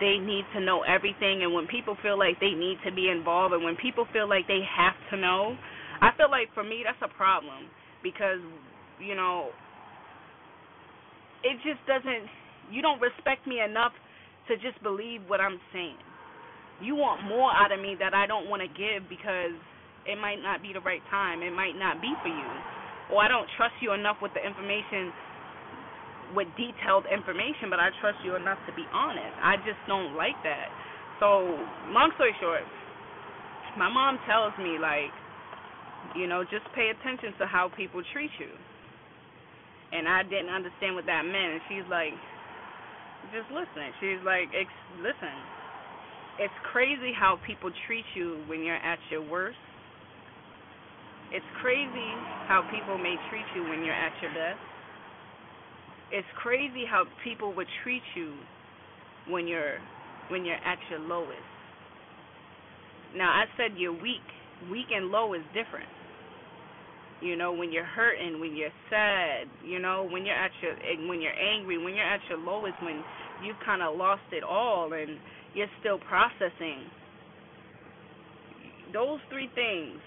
they 0.00 0.16
need 0.16 0.44
to 0.54 0.60
know 0.60 0.82
everything 0.82 1.42
and 1.44 1.52
when 1.52 1.66
people 1.66 1.96
feel 2.02 2.18
like 2.18 2.40
they 2.40 2.56
need 2.56 2.78
to 2.86 2.92
be 2.92 3.08
involved 3.10 3.52
and 3.52 3.62
when 3.62 3.76
people 3.76 4.06
feel 4.12 4.28
like 4.28 4.48
they 4.48 4.60
have 4.64 4.96
to 5.12 5.16
know 5.20 5.56
i 6.00 6.08
feel 6.16 6.30
like 6.30 6.48
for 6.54 6.64
me 6.64 6.80
that's 6.80 6.96
a 7.04 7.16
problem 7.16 7.68
because 8.02 8.40
you 8.98 9.14
know 9.14 9.50
it 11.44 11.60
just 11.60 11.78
doesn't. 11.84 12.26
You 12.72 12.80
don't 12.80 12.98
respect 12.98 13.46
me 13.46 13.60
enough 13.60 13.92
to 14.48 14.56
just 14.56 14.80
believe 14.82 15.20
what 15.28 15.44
I'm 15.44 15.60
saying. 15.70 16.00
You 16.80 16.96
want 16.96 17.22
more 17.28 17.52
out 17.52 17.70
of 17.70 17.78
me 17.78 17.94
that 18.00 18.16
I 18.16 18.26
don't 18.26 18.48
want 18.48 18.64
to 18.64 18.70
give 18.72 19.06
because 19.12 19.54
it 20.08 20.16
might 20.16 20.40
not 20.40 20.64
be 20.64 20.72
the 20.72 20.80
right 20.80 21.04
time. 21.12 21.44
It 21.44 21.52
might 21.52 21.76
not 21.76 22.00
be 22.00 22.10
for 22.24 22.32
you. 22.32 22.50
Or 23.12 23.20
I 23.20 23.28
don't 23.28 23.46
trust 23.60 23.76
you 23.84 23.92
enough 23.92 24.16
with 24.24 24.32
the 24.32 24.40
information 24.40 25.12
with 26.34 26.50
detailed 26.58 27.06
information, 27.06 27.70
but 27.70 27.78
I 27.78 27.94
trust 28.02 28.18
you 28.26 28.34
enough 28.36 28.58
to 28.66 28.72
be 28.74 28.84
honest. 28.92 29.34
I 29.40 29.56
just 29.62 29.80
don't 29.86 30.14
like 30.18 30.36
that. 30.42 30.68
So, 31.22 31.46
long 31.94 32.10
story 32.18 32.34
short, 32.42 32.66
my 33.78 33.88
mom 33.88 34.18
tells 34.26 34.52
me 34.58 34.76
like, 34.78 35.14
you 36.18 36.26
know, 36.26 36.42
just 36.44 36.66
pay 36.74 36.90
attention 36.90 37.32
to 37.38 37.46
how 37.46 37.70
people 37.70 38.02
treat 38.12 38.30
you. 38.38 38.50
And 39.94 40.10
I 40.10 40.22
didn't 40.26 40.50
understand 40.50 40.98
what 40.98 41.06
that 41.06 41.22
meant. 41.22 41.58
And 41.58 41.62
she's 41.70 41.86
like, 41.86 42.12
just 43.30 43.46
listen. 43.54 43.94
She's 44.02 44.20
like, 44.26 44.50
listen. 44.98 45.36
It's 46.42 46.58
crazy 46.74 47.14
how 47.14 47.38
people 47.46 47.70
treat 47.86 48.04
you 48.18 48.42
when 48.50 48.66
you're 48.66 48.82
at 48.82 48.98
your 49.10 49.22
worst. 49.22 49.58
It's 51.30 51.46
crazy 51.62 52.10
how 52.50 52.66
people 52.74 52.98
may 52.98 53.14
treat 53.30 53.46
you 53.54 53.62
when 53.70 53.86
you're 53.86 53.94
at 53.94 54.12
your 54.20 54.34
best 54.34 54.73
it's 56.14 56.26
crazy 56.40 56.84
how 56.88 57.04
people 57.24 57.52
would 57.56 57.66
treat 57.82 58.02
you 58.14 58.34
when 59.28 59.48
you're 59.48 59.78
when 60.28 60.44
you're 60.44 60.54
at 60.54 60.78
your 60.88 61.00
lowest. 61.00 61.50
Now 63.16 63.30
I 63.30 63.44
said 63.56 63.76
you're 63.76 63.92
weak. 63.92 64.22
Weak 64.70 64.86
and 64.94 65.08
low 65.10 65.34
is 65.34 65.42
different. 65.52 65.90
You 67.20 67.36
know, 67.36 67.52
when 67.52 67.72
you're 67.72 67.84
hurting, 67.84 68.38
when 68.38 68.54
you're 68.54 68.74
sad, 68.90 69.48
you 69.64 69.80
know, 69.80 70.06
when 70.08 70.24
you're 70.24 70.36
at 70.36 70.52
your 70.62 70.76
when 71.08 71.20
you're 71.20 71.34
angry, 71.34 71.82
when 71.82 71.94
you're 71.94 72.06
at 72.06 72.20
your 72.28 72.38
lowest, 72.38 72.80
when 72.80 73.02
you've 73.42 73.58
kind 73.66 73.82
of 73.82 73.96
lost 73.96 74.22
it 74.30 74.44
all 74.44 74.92
and 74.92 75.18
you're 75.52 75.70
still 75.80 75.98
processing. 75.98 76.86
Those 78.92 79.18
three 79.30 79.50
things 79.56 79.98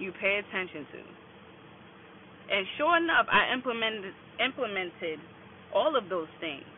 you 0.00 0.10
pay 0.20 0.40
attention 0.42 0.84
to. 0.90 1.31
And 2.52 2.66
sure 2.76 2.96
enough, 3.00 3.26
I 3.32 3.52
implemented 3.52 4.12
implemented 4.36 5.18
all 5.74 5.96
of 5.96 6.08
those 6.08 6.28
things 6.40 6.68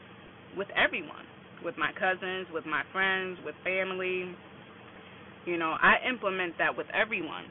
with 0.57 0.69
everyone, 0.79 1.27
with 1.65 1.75
my 1.77 1.91
cousins, 1.99 2.47
with 2.55 2.65
my 2.65 2.83
friends, 2.93 3.39
with 3.45 3.55
family. 3.65 4.31
You 5.47 5.59
know, 5.59 5.75
I 5.75 5.97
implement 6.09 6.55
that 6.59 6.77
with 6.77 6.87
everyone. 6.95 7.45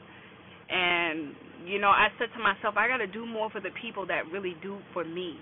And, 0.70 1.36
you 1.66 1.78
know, 1.78 1.92
I 1.92 2.08
said 2.18 2.32
to 2.32 2.40
myself, 2.40 2.74
I 2.76 2.88
got 2.88 2.98
to 2.98 3.06
do 3.06 3.26
more 3.26 3.50
for 3.50 3.60
the 3.60 3.70
people 3.82 4.06
that 4.06 4.24
really 4.32 4.56
do 4.62 4.78
for 4.92 5.04
me, 5.04 5.36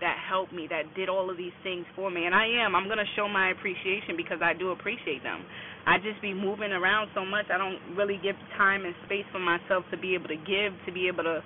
that 0.00 0.16
helped 0.30 0.52
me, 0.52 0.68
that 0.70 0.94
did 0.94 1.08
all 1.08 1.28
of 1.28 1.36
these 1.36 1.56
things 1.64 1.84
for 1.96 2.10
me. 2.10 2.26
And 2.26 2.34
I 2.34 2.46
am. 2.62 2.76
I'm 2.76 2.86
going 2.86 3.02
to 3.02 3.12
show 3.16 3.28
my 3.28 3.50
appreciation 3.50 4.14
because 4.16 4.38
I 4.40 4.54
do 4.54 4.70
appreciate 4.70 5.22
them. 5.22 5.42
I 5.86 5.98
just 5.98 6.22
be 6.22 6.32
moving 6.32 6.70
around 6.70 7.10
so 7.14 7.24
much. 7.24 7.46
I 7.52 7.58
don't 7.58 7.96
really 7.96 8.20
give 8.22 8.36
time 8.56 8.84
and 8.84 8.94
space 9.06 9.26
for 9.32 9.40
myself 9.40 9.84
to 9.90 9.98
be 9.98 10.14
able 10.14 10.28
to 10.28 10.38
give, 10.38 10.72
to 10.86 10.92
be 10.92 11.08
able 11.08 11.24
to 11.24 11.42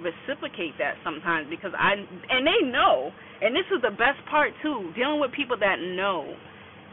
reciprocate 0.00 0.78
that 0.78 0.94
sometimes 1.04 1.48
because 1.50 1.72
I 1.76 1.94
and 1.94 2.46
they 2.46 2.70
know, 2.70 3.10
and 3.40 3.54
this 3.54 3.66
is 3.74 3.82
the 3.82 3.90
best 3.90 4.20
part 4.30 4.52
too, 4.62 4.92
dealing 4.96 5.20
with 5.20 5.32
people 5.32 5.56
that 5.60 5.76
know 5.80 6.34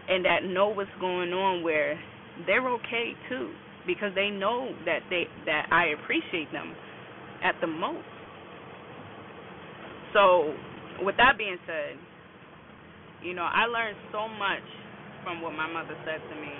and 0.09 0.25
that 0.25 0.43
know 0.43 0.69
what's 0.69 0.89
going 0.99 1.31
on 1.31 1.63
where 1.63 1.99
they're 2.45 2.67
okay 2.81 3.13
too 3.29 3.51
because 3.85 4.11
they 4.15 4.29
know 4.29 4.71
that 4.85 4.99
they 5.09 5.25
that 5.45 5.67
I 5.71 5.93
appreciate 5.95 6.51
them 6.51 6.75
at 7.43 7.55
the 7.61 7.67
most. 7.67 8.05
So, 10.13 10.53
with 11.05 11.15
that 11.17 11.37
being 11.37 11.57
said, 11.67 11.95
you 13.23 13.33
know, 13.33 13.45
I 13.45 13.65
learned 13.69 13.97
so 14.11 14.27
much 14.27 14.65
from 15.23 15.41
what 15.41 15.53
my 15.53 15.67
mother 15.67 15.95
said 16.05 16.17
to 16.17 16.35
me 16.41 16.53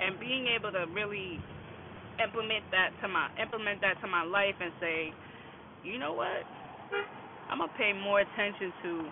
and 0.00 0.18
being 0.20 0.46
able 0.50 0.70
to 0.72 0.86
really 0.92 1.40
implement 2.22 2.62
that 2.70 2.94
to 3.02 3.08
my 3.08 3.26
implement 3.42 3.80
that 3.80 3.98
to 4.00 4.06
my 4.06 4.22
life 4.22 4.54
and 4.60 4.70
say 4.78 5.10
you 5.84 5.98
know 5.98 6.14
what? 6.14 6.40
I'm 7.50 7.58
gonna 7.58 7.72
pay 7.76 7.92
more 7.92 8.20
attention 8.20 8.72
to 8.82 9.04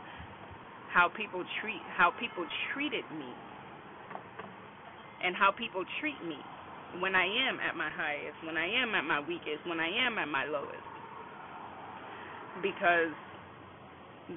how 0.89 1.09
people 1.13 1.45
treat 1.61 1.81
how 1.97 2.11
people 2.19 2.45
treated 2.73 3.05
me 3.17 3.29
and 5.23 5.37
how 5.37 5.53
people 5.53 5.85
treat 6.01 6.17
me 6.27 6.37
when 7.01 7.15
I 7.15 7.25
am 7.25 7.61
at 7.61 7.77
my 7.77 7.89
highest, 7.89 8.37
when 8.45 8.57
I 8.57 8.69
am 8.69 8.95
at 8.95 9.05
my 9.05 9.21
weakest, 9.21 9.65
when 9.69 9.81
I 9.81 9.89
am 9.89 10.19
at 10.19 10.29
my 10.29 10.45
lowest. 10.45 10.85
Because 12.61 13.13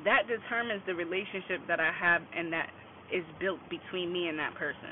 that 0.04 0.28
determines 0.28 0.84
the 0.88 0.95
relationship 0.95 1.63
that 1.67 1.80
I 1.80 1.91
have 1.91 2.21
and 2.36 2.52
that 2.54 2.67
is 3.12 3.24
built 3.39 3.60
between 3.69 4.12
me 4.12 4.28
and 4.28 4.39
that 4.39 4.56
person. 4.56 4.91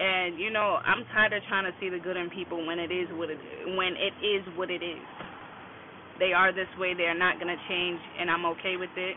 And 0.00 0.38
you 0.38 0.50
know, 0.50 0.80
I'm 0.80 1.04
tired 1.12 1.32
of 1.32 1.42
trying 1.48 1.64
to 1.64 1.76
see 1.80 1.88
the 1.88 1.98
good 1.98 2.16
in 2.16 2.30
people 2.30 2.66
when 2.66 2.78
it 2.78 2.92
is 2.92 3.08
what 3.12 3.28
it 3.30 3.38
when 3.76 3.92
it 3.96 4.14
is 4.24 4.44
what 4.56 4.70
it 4.70 4.82
is 4.82 5.27
they 6.18 6.32
are 6.32 6.52
this 6.52 6.68
way. 6.78 6.94
They 6.94 7.04
are 7.04 7.18
not 7.18 7.40
going 7.40 7.48
to 7.48 7.62
change, 7.68 8.00
and 8.18 8.30
I'm 8.30 8.44
okay 8.58 8.76
with 8.76 8.90
it. 8.96 9.16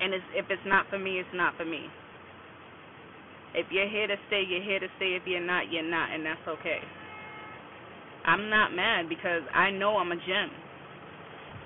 And 0.00 0.14
it's, 0.14 0.24
if 0.34 0.46
it's 0.50 0.62
not 0.66 0.86
for 0.90 0.98
me, 0.98 1.18
it's 1.18 1.34
not 1.34 1.56
for 1.56 1.64
me. 1.64 1.86
If 3.54 3.66
you're 3.70 3.88
here 3.88 4.06
to 4.06 4.16
stay, 4.28 4.44
you're 4.46 4.62
here 4.62 4.78
to 4.78 4.86
stay. 4.96 5.18
If 5.18 5.22
you're 5.26 5.44
not, 5.44 5.72
you're 5.72 5.88
not, 5.88 6.12
and 6.14 6.24
that's 6.24 6.46
okay. 6.46 6.78
I'm 8.24 8.50
not 8.50 8.74
mad 8.74 9.08
because 9.08 9.42
I 9.54 9.70
know 9.70 9.96
I'm 9.96 10.12
a 10.12 10.16
gem. 10.16 10.50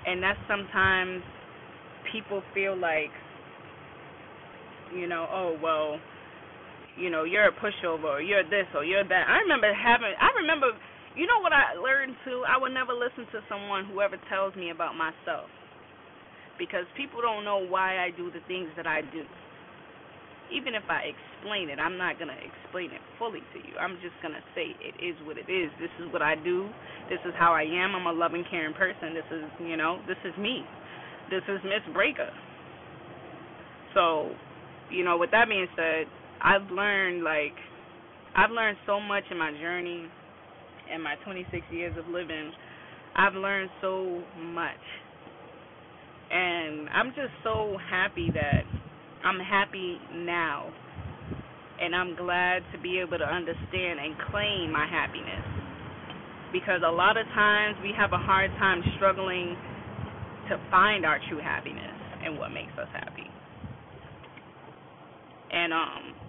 And 0.07 0.23
that's 0.23 0.39
sometimes 0.47 1.21
people 2.11 2.41
feel 2.53 2.75
like, 2.77 3.11
you 4.95 5.07
know, 5.07 5.27
oh, 5.31 5.57
well, 5.61 5.99
you 6.97 7.09
know, 7.09 7.23
you're 7.23 7.47
a 7.47 7.51
pushover 7.51 8.05
or 8.05 8.21
you're 8.21 8.43
this 8.43 8.67
or 8.75 8.85
you're 8.85 9.03
that. 9.03 9.25
I 9.27 9.39
remember 9.39 9.73
having, 9.73 10.13
I 10.19 10.29
remember 10.41 10.67
you 11.15 11.27
know 11.29 11.39
what 11.41 11.53
I 11.53 11.77
learned 11.77 12.15
too? 12.25 12.43
I 12.49 12.57
would 12.57 12.73
never 12.73 12.93
listen 12.93 13.29
to 13.31 13.45
someone 13.45 13.85
who 13.85 14.01
ever 14.01 14.17
tells 14.29 14.55
me 14.55 14.71
about 14.71 14.97
myself. 14.97 15.49
Because 16.57 16.85
people 16.97 17.21
don't 17.21 17.45
know 17.45 17.57
why 17.57 18.01
I 18.01 18.09
do 18.09 18.29
the 18.29 18.41
things 18.47 18.69
that 18.77 18.85
I 18.85 19.01
do. 19.01 19.25
Even 20.53 20.75
if 20.75 20.83
I 20.89 21.13
explain 21.13 21.69
it, 21.69 21.79
I'm 21.79 21.97
not 21.97 22.17
going 22.17 22.29
to 22.29 22.37
explain 22.37 22.91
it 22.93 23.01
fully 23.17 23.41
to 23.53 23.59
you. 23.61 23.73
I'm 23.77 23.97
just 24.01 24.13
going 24.21 24.33
to 24.33 24.43
say 24.53 24.73
it 24.81 24.97
is 25.01 25.17
what 25.25 25.37
it 25.37 25.49
is. 25.49 25.69
This 25.79 25.93
is 26.01 26.11
what 26.13 26.21
I 26.21 26.35
do. 26.35 26.69
This 27.09 27.19
is 27.25 27.33
how 27.37 27.53
I 27.53 27.63
am. 27.63 27.95
I'm 27.95 28.05
a 28.05 28.13
loving, 28.13 28.45
caring 28.49 28.73
person. 28.73 29.13
This 29.13 29.25
is, 29.33 29.45
you 29.61 29.77
know, 29.77 30.01
this 30.07 30.17
is 30.25 30.33
me. 30.37 30.61
This 31.29 31.41
is 31.47 31.57
Miss 31.63 31.81
Breaker. 31.93 32.29
So, 33.93 34.33
you 34.91 35.03
know, 35.03 35.17
with 35.17 35.31
that 35.31 35.49
being 35.49 35.67
said, 35.75 36.05
I've 36.41 36.69
learned, 36.69 37.23
like, 37.23 37.57
I've 38.35 38.51
learned 38.51 38.77
so 38.85 38.99
much 38.99 39.23
in 39.31 39.37
my 39.37 39.51
journey 39.51 40.09
in 40.93 41.01
my 41.01 41.15
26 41.25 41.65
years 41.71 41.93
of 41.97 42.07
living, 42.07 42.51
I've 43.15 43.33
learned 43.33 43.69
so 43.81 44.21
much. 44.37 44.83
And 46.31 46.89
I'm 46.89 47.09
just 47.09 47.33
so 47.43 47.77
happy 47.89 48.29
that 48.33 48.63
I'm 49.23 49.39
happy 49.39 49.97
now. 50.13 50.71
And 51.81 51.95
I'm 51.95 52.15
glad 52.15 52.61
to 52.71 52.81
be 52.81 52.99
able 52.99 53.17
to 53.17 53.25
understand 53.25 53.99
and 53.99 54.15
claim 54.31 54.71
my 54.71 54.87
happiness. 54.87 55.45
Because 56.53 56.81
a 56.85 56.91
lot 56.91 57.17
of 57.17 57.25
times 57.33 57.75
we 57.81 57.91
have 57.97 58.13
a 58.13 58.17
hard 58.17 58.51
time 58.59 58.81
struggling 58.97 59.55
to 60.49 60.57
find 60.69 61.05
our 61.05 61.19
true 61.29 61.39
happiness 61.41 61.97
and 62.23 62.37
what 62.37 62.49
makes 62.49 62.73
us 62.79 62.87
happy. 62.93 63.25
And 65.51 65.73
um 65.73 66.22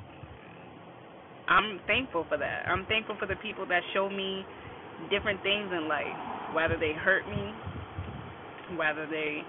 I'm 1.48 1.80
thankful 1.86 2.24
for 2.28 2.38
that. 2.38 2.64
I'm 2.68 2.86
thankful 2.86 3.16
for 3.18 3.26
the 3.26 3.36
people 3.36 3.66
that 3.68 3.82
show 3.92 4.08
me 4.08 4.44
different 5.10 5.42
things 5.42 5.70
in 5.72 5.88
life, 5.88 6.16
whether 6.54 6.78
they 6.78 6.92
hurt 6.96 7.28
me, 7.28 7.52
whether 8.76 9.06
they 9.06 9.42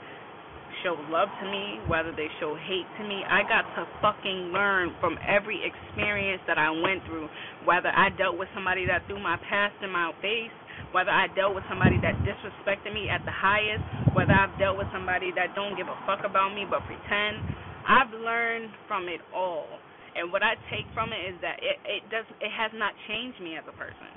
show 0.84 0.97
love 1.10 1.29
to 1.41 1.45
me, 1.47 1.79
whether 1.88 2.12
they 2.12 2.27
show 2.39 2.55
hate 2.55 2.88
to 2.99 3.03
me. 3.08 3.23
I 3.29 3.43
got 3.47 3.63
to 3.79 3.88
fucking 4.01 4.51
learn 4.51 4.95
from 4.99 5.17
every 5.23 5.62
experience 5.63 6.41
that 6.47 6.58
I 6.58 6.71
went 6.71 7.05
through, 7.05 7.29
whether 7.63 7.89
I 7.89 8.10
dealt 8.17 8.38
with 8.38 8.49
somebody 8.53 8.86
that 8.88 9.08
threw 9.08 9.19
my 9.21 9.38
past 9.49 9.75
in 9.84 9.89
my 9.91 10.12
face, 10.21 10.51
whether 10.91 11.12
I 11.12 11.27
dealt 11.36 11.55
with 11.55 11.63
somebody 11.69 11.97
that 12.03 12.19
disrespected 12.27 12.93
me 12.93 13.08
at 13.10 13.23
the 13.25 13.31
highest, 13.31 13.84
whether 14.15 14.34
I've 14.34 14.58
dealt 14.60 14.77
with 14.77 14.88
somebody 14.91 15.31
that 15.36 15.55
don't 15.55 15.77
give 15.77 15.88
a 15.88 15.97
fuck 16.05 16.25
about 16.25 16.53
me 16.53 16.65
but 16.69 16.84
pretend. 16.86 17.39
I've 17.88 18.12
learned 18.12 18.71
from 18.88 19.08
it 19.08 19.21
all. 19.34 19.67
And 20.15 20.32
what 20.32 20.41
I 20.43 20.56
take 20.71 20.88
from 20.95 21.12
it 21.12 21.19
is 21.28 21.36
that 21.43 21.60
it, 21.60 21.78
it 21.84 22.04
does 22.08 22.23
it 22.39 22.51
has 22.51 22.71
not 22.71 22.95
changed 23.08 23.39
me 23.43 23.60
as 23.60 23.67
a 23.67 23.75
person. 23.75 24.12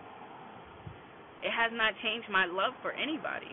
It 1.42 1.50
has 1.50 1.74
not 1.74 1.94
changed 2.02 2.30
my 2.30 2.46
love 2.46 2.74
for 2.82 2.94
anybody. 2.94 3.50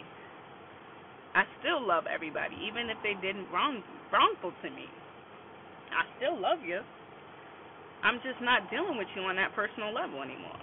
I 1.34 1.44
still 1.60 1.82
love 1.82 2.06
everybody, 2.06 2.56
even 2.70 2.90
if 2.90 2.98
they 3.02 3.18
didn't 3.18 3.50
wrong 3.50 3.82
wrongful 4.14 4.54
to 4.62 4.70
me. 4.70 4.86
I 5.90 6.06
still 6.22 6.38
love 6.38 6.62
you. 6.62 6.82
I'm 8.06 8.22
just 8.22 8.38
not 8.46 8.70
dealing 8.70 8.98
with 8.98 9.10
you 9.18 9.26
on 9.26 9.36
that 9.42 9.54
personal 9.58 9.90
level 9.90 10.22
anymore. 10.22 10.62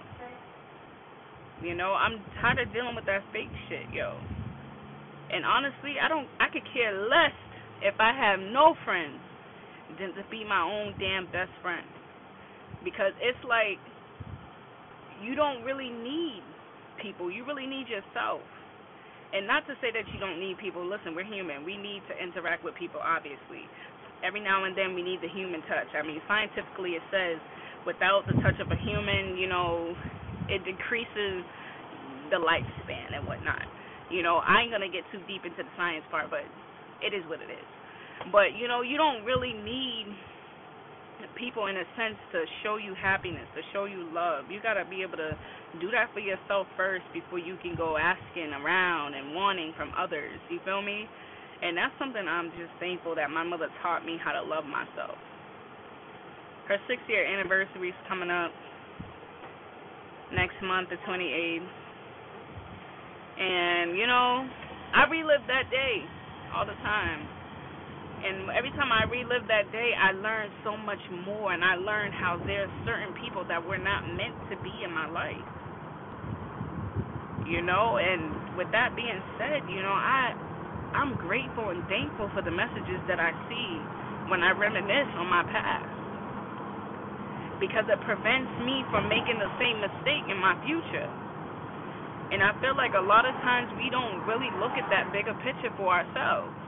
You 1.63 1.75
know, 1.75 1.95
I'm 1.95 2.19
tired 2.39 2.59
of 2.59 2.71
dealing 2.75 2.95
with 2.95 3.07
that 3.07 3.23
fake 3.31 3.51
shit, 3.67 3.87
yo. 3.91 4.19
And 5.31 5.43
honestly, 5.43 5.99
I 5.99 6.07
don't 6.07 6.27
I 6.39 6.47
could 6.47 6.63
care 6.71 6.95
less 6.95 7.35
if 7.83 7.95
I 7.99 8.15
have 8.15 8.39
no 8.39 8.75
friends 8.83 9.22
than 9.99 10.13
to 10.15 10.23
be 10.29 10.43
my 10.43 10.61
own 10.61 10.95
damn 10.99 11.25
best 11.31 11.51
friend. 11.61 11.85
Because 12.83 13.13
it's 13.21 13.39
like 13.47 13.79
you 15.23 15.35
don't 15.35 15.63
really 15.63 15.89
need 15.89 16.43
people. 17.01 17.31
You 17.31 17.45
really 17.45 17.67
need 17.67 17.87
yourself. 17.87 18.43
And 19.33 19.49
not 19.49 19.65
to 19.65 19.73
say 19.81 19.89
that 19.89 20.05
you 20.13 20.19
don't 20.21 20.37
need 20.37 20.61
people. 20.61 20.85
Listen, 20.85 21.17
we're 21.17 21.25
human. 21.25 21.65
We 21.65 21.73
need 21.77 22.05
to 22.05 22.13
interact 22.13 22.61
with 22.61 22.75
people, 22.77 23.01
obviously. 23.01 23.65
Every 24.21 24.39
now 24.39 24.63
and 24.63 24.77
then 24.77 24.93
we 24.93 25.01
need 25.01 25.19
the 25.25 25.31
human 25.31 25.61
touch. 25.65 25.89
I 25.97 26.05
mean, 26.05 26.21
scientifically 26.29 26.95
it 26.95 27.05
says 27.09 27.41
without 27.85 28.23
the 28.29 28.37
touch 28.45 28.55
of 28.61 28.69
a 28.69 28.79
human, 28.85 29.35
you 29.35 29.49
know, 29.49 29.95
it 30.47 30.63
decreases 30.63 31.43
the 32.29 32.39
lifespan 32.39 33.17
and 33.17 33.25
whatnot. 33.25 33.65
You 34.11 34.21
know, 34.21 34.39
I 34.45 34.61
ain't 34.61 34.71
gonna 34.71 34.91
get 34.91 35.03
too 35.11 35.19
deep 35.27 35.43
into 35.43 35.65
the 35.65 35.73
science 35.75 36.05
part, 36.11 36.29
but 36.29 36.45
it 37.01 37.11
is 37.11 37.25
what 37.27 37.41
it 37.41 37.49
is. 37.49 37.67
But 38.31 38.55
you 38.57 38.67
know, 38.67 38.81
you 38.81 38.97
don't 38.97 39.23
really 39.25 39.53
need 39.53 40.07
people 41.35 41.67
in 41.67 41.77
a 41.77 41.87
sense 41.95 42.19
to 42.31 42.43
show 42.63 42.77
you 42.77 42.93
happiness, 42.95 43.47
to 43.55 43.61
show 43.71 43.85
you 43.85 44.09
love. 44.13 44.45
You 44.49 44.61
got 44.61 44.75
to 44.75 44.85
be 44.85 45.01
able 45.01 45.17
to 45.17 45.33
do 45.79 45.89
that 45.91 46.11
for 46.13 46.19
yourself 46.19 46.67
first 46.75 47.03
before 47.13 47.39
you 47.39 47.57
can 47.61 47.75
go 47.75 47.97
asking 47.97 48.51
around 48.53 49.13
and 49.13 49.35
wanting 49.35 49.73
from 49.77 49.91
others. 49.97 50.39
You 50.49 50.59
feel 50.65 50.81
me? 50.81 51.05
And 51.61 51.77
that's 51.77 51.93
something 51.97 52.27
I'm 52.27 52.51
just 52.59 52.71
thankful 52.79 53.15
that 53.15 53.29
my 53.31 53.43
mother 53.43 53.67
taught 53.81 54.05
me 54.05 54.17
how 54.19 54.33
to 54.33 54.43
love 54.43 54.65
myself. 54.65 55.15
Her 56.67 56.77
six 56.87 57.01
year 57.07 57.25
anniversary 57.25 57.89
is 57.89 57.99
coming 58.07 58.29
up 58.29 58.51
next 60.33 60.55
month, 60.63 60.89
the 60.89 60.99
28th. 61.07 61.67
And, 63.39 63.97
you 63.97 64.07
know, 64.07 64.47
I 64.93 65.09
relive 65.09 65.41
that 65.47 65.71
day 65.71 66.03
all 66.55 66.65
the 66.65 66.77
time 66.83 67.27
and 68.23 68.47
every 68.55 68.71
time 68.79 68.87
I 68.87 69.03
relive 69.03 69.43
that 69.51 69.67
day, 69.75 69.91
I 69.91 70.15
learn 70.15 70.47
so 70.63 70.79
much 70.79 71.03
more, 71.27 71.51
and 71.51 71.59
I 71.59 71.75
learn 71.75 72.15
how 72.15 72.39
there's 72.47 72.71
certain 72.87 73.11
people 73.19 73.43
that 73.51 73.59
were 73.59 73.77
not 73.77 74.07
meant 74.15 74.35
to 74.47 74.55
be 74.63 74.71
in 74.79 74.95
my 74.95 75.11
life. 75.11 75.43
You 77.43 77.59
know, 77.59 77.99
and 77.99 78.55
with 78.55 78.71
that 78.71 78.95
being 78.95 79.19
said, 79.35 79.67
you 79.67 79.83
know, 79.83 79.91
I 79.91 80.31
I'm 80.95 81.19
grateful 81.19 81.75
and 81.75 81.83
thankful 81.91 82.31
for 82.31 82.39
the 82.39 82.53
messages 82.55 83.03
that 83.11 83.19
I 83.19 83.35
see 83.51 83.69
when 84.31 84.39
I 84.39 84.55
reminisce 84.55 85.11
on 85.19 85.27
my 85.27 85.43
past. 85.51 85.91
Because 87.59 87.83
it 87.91 87.99
prevents 88.07 88.51
me 88.63 88.87
from 88.87 89.11
making 89.11 89.35
the 89.35 89.51
same 89.59 89.83
mistake 89.83 90.23
in 90.31 90.39
my 90.39 90.55
future. 90.63 91.11
And 92.31 92.39
I 92.39 92.55
feel 92.63 92.79
like 92.79 92.95
a 92.95 93.03
lot 93.03 93.27
of 93.27 93.35
times 93.43 93.67
we 93.75 93.91
don't 93.91 94.23
really 94.23 94.49
look 94.63 94.71
at 94.79 94.87
that 94.95 95.11
bigger 95.11 95.35
picture 95.43 95.75
for 95.75 95.91
ourselves 95.91 96.62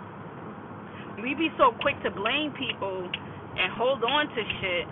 we 1.22 1.36
be 1.36 1.50
so 1.58 1.72
quick 1.82 1.96
to 2.04 2.12
blame 2.12 2.54
people 2.54 3.12
and 3.58 3.74
hold 3.74 4.04
on 4.04 4.28
to 4.30 4.42
shit. 4.62 4.88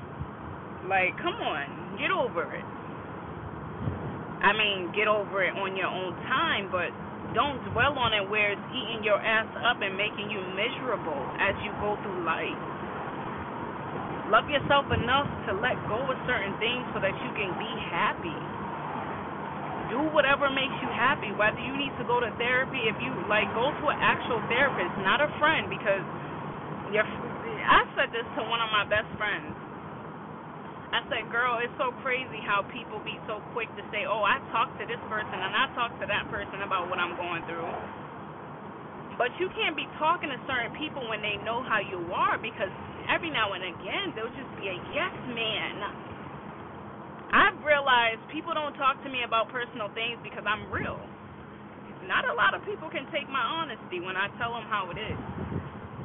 Like, 0.88 1.18
come 1.18 1.36
on, 1.42 1.98
get 1.98 2.12
over 2.12 2.54
it. 2.54 2.68
I 4.44 4.52
mean, 4.54 4.92
get 4.96 5.08
over 5.08 5.44
it 5.44 5.56
on 5.56 5.76
your 5.76 5.88
own 5.88 6.16
time, 6.28 6.70
but 6.72 6.92
don't 7.34 7.64
dwell 7.72 7.98
on 7.98 8.14
it 8.14 8.30
where 8.30 8.52
it's 8.54 8.68
eating 8.70 9.04
your 9.04 9.20
ass 9.22 9.48
up 9.66 9.82
and 9.82 9.96
making 9.98 10.30
you 10.30 10.44
miserable 10.44 11.34
as 11.40 11.56
you 11.64 11.72
go 11.80 11.98
through 12.04 12.24
life. 12.26 12.60
Love 14.28 14.50
yourself 14.50 14.86
enough 14.92 15.28
to 15.48 15.54
let 15.54 15.88
go 15.88 16.12
of 16.12 16.18
certain 16.28 16.56
things 16.60 16.86
so 16.94 17.00
that 17.00 17.16
you 17.24 17.32
can 17.34 17.58
be 17.58 17.72
happy. 17.92 18.53
Whatever 20.14 20.48
makes 20.54 20.78
you 20.80 20.90
happy. 20.94 21.34
Whether 21.34 21.60
you 21.60 21.74
need 21.74 21.92
to 21.98 22.06
go 22.06 22.22
to 22.22 22.30
therapy, 22.38 22.86
if 22.86 22.96
you 23.02 23.10
like, 23.26 23.50
go 23.58 23.74
to 23.74 23.84
an 23.90 24.00
actual 24.00 24.40
therapist, 24.48 24.94
not 25.02 25.20
a 25.20 25.30
friend, 25.42 25.68
because 25.68 26.06
your 26.94 27.04
I 27.04 27.82
said 27.98 28.14
this 28.14 28.28
to 28.38 28.42
one 28.46 28.62
of 28.62 28.70
my 28.70 28.86
best 28.86 29.10
friends. 29.18 29.52
I 30.94 31.02
said, 31.10 31.26
girl, 31.34 31.58
it's 31.58 31.74
so 31.82 31.90
crazy 32.06 32.38
how 32.46 32.62
people 32.70 33.02
be 33.02 33.18
so 33.26 33.42
quick 33.58 33.66
to 33.74 33.84
say, 33.90 34.06
oh, 34.06 34.22
I 34.22 34.38
talked 34.54 34.78
to 34.78 34.86
this 34.86 35.02
person 35.10 35.34
and 35.34 35.54
I 35.58 35.66
talked 35.74 35.98
to 35.98 36.06
that 36.06 36.30
person 36.30 36.62
about 36.62 36.86
what 36.86 37.02
I'm 37.02 37.18
going 37.18 37.42
through. 37.50 37.66
But 39.18 39.34
you 39.42 39.50
can't 39.58 39.74
be 39.74 39.90
talking 39.98 40.30
to 40.30 40.38
certain 40.46 40.70
people 40.78 41.02
when 41.10 41.26
they 41.26 41.42
know 41.42 41.66
how 41.66 41.82
you 41.82 41.98
are 42.14 42.38
because 42.38 42.70
every 43.10 43.34
now 43.34 43.58
and 43.58 43.66
again 43.66 44.14
they'll 44.14 44.34
just 44.38 44.54
be 44.62 44.70
a 44.70 44.78
yes 44.94 45.14
man. 45.34 46.13
I've 47.34 47.58
realized 47.66 48.22
people 48.30 48.54
don't 48.54 48.78
talk 48.78 49.02
to 49.02 49.10
me 49.10 49.26
about 49.26 49.50
personal 49.50 49.90
things 49.98 50.22
because 50.22 50.46
I'm 50.46 50.70
real. 50.70 51.02
Not 52.06 52.30
a 52.30 52.36
lot 52.36 52.54
of 52.54 52.62
people 52.68 52.92
can 52.92 53.08
take 53.10 53.26
my 53.32 53.42
honesty 53.42 54.04
when 54.04 54.14
I 54.20 54.30
tell 54.38 54.54
them 54.54 54.68
how 54.70 54.92
it 54.94 55.00
is. 55.00 55.20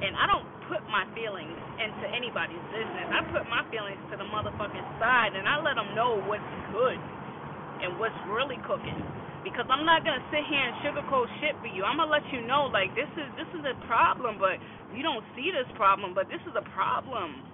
And 0.00 0.14
I 0.14 0.30
don't 0.30 0.46
put 0.70 0.80
my 0.88 1.04
feelings 1.12 1.58
into 1.82 2.06
anybody's 2.14 2.62
business. 2.70 3.06
I 3.10 3.26
put 3.34 3.44
my 3.50 3.66
feelings 3.68 4.00
to 4.08 4.16
the 4.16 4.24
motherfucking 4.24 4.88
side 5.02 5.34
and 5.34 5.44
I 5.44 5.58
let 5.60 5.74
them 5.74 5.92
know 5.98 6.22
what's 6.24 6.46
good 6.72 6.98
and 7.82 7.98
what's 7.98 8.16
really 8.30 8.62
cooking. 8.64 9.02
Because 9.42 9.66
I'm 9.68 9.84
not 9.84 10.06
gonna 10.06 10.22
sit 10.30 10.46
here 10.46 10.62
and 10.62 10.76
sugarcoat 10.86 11.28
shit 11.42 11.58
for 11.60 11.70
you. 11.70 11.82
I'm 11.82 11.98
gonna 11.98 12.10
let 12.12 12.24
you 12.30 12.46
know 12.46 12.70
like 12.70 12.94
this 12.94 13.10
is 13.18 13.28
this 13.34 13.50
is 13.58 13.66
a 13.66 13.74
problem, 13.90 14.38
but 14.38 14.62
you 14.94 15.02
don't 15.02 15.24
see 15.34 15.50
this 15.50 15.68
problem, 15.74 16.14
but 16.14 16.30
this 16.30 16.42
is 16.46 16.54
a 16.54 16.66
problem. 16.78 17.47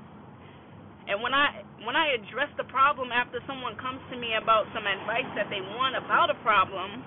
And 1.09 1.21
when 1.21 1.37
I 1.37 1.65
when 1.85 1.97
I 1.97 2.17
address 2.17 2.49
the 2.57 2.65
problem 2.73 3.13
after 3.13 3.45
someone 3.45 3.77
comes 3.77 4.01
to 4.09 4.17
me 4.17 4.33
about 4.41 4.65
some 4.73 4.89
advice 4.89 5.29
that 5.37 5.53
they 5.53 5.61
want 5.61 5.97
about 6.01 6.33
a 6.33 6.39
problem, 6.41 7.05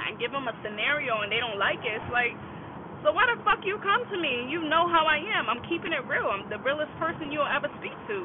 I 0.00 0.16
give 0.16 0.32
them 0.32 0.48
a 0.48 0.54
scenario 0.64 1.20
and 1.20 1.28
they 1.28 1.44
don't 1.44 1.60
like 1.60 1.80
it. 1.84 1.92
It's 1.92 2.12
like 2.12 2.32
so 3.04 3.12
why 3.12 3.28
the 3.28 3.36
fuck 3.44 3.60
you 3.68 3.76
come 3.84 4.00
to 4.08 4.16
me? 4.16 4.48
You 4.48 4.64
know 4.64 4.88
how 4.88 5.04
I 5.04 5.20
am. 5.36 5.52
I'm 5.52 5.60
keeping 5.68 5.92
it 5.92 6.00
real. 6.08 6.24
I'm 6.24 6.48
the 6.48 6.56
realest 6.64 6.92
person 6.96 7.28
you'll 7.28 7.48
ever 7.48 7.68
speak 7.76 7.92
to. 8.08 8.18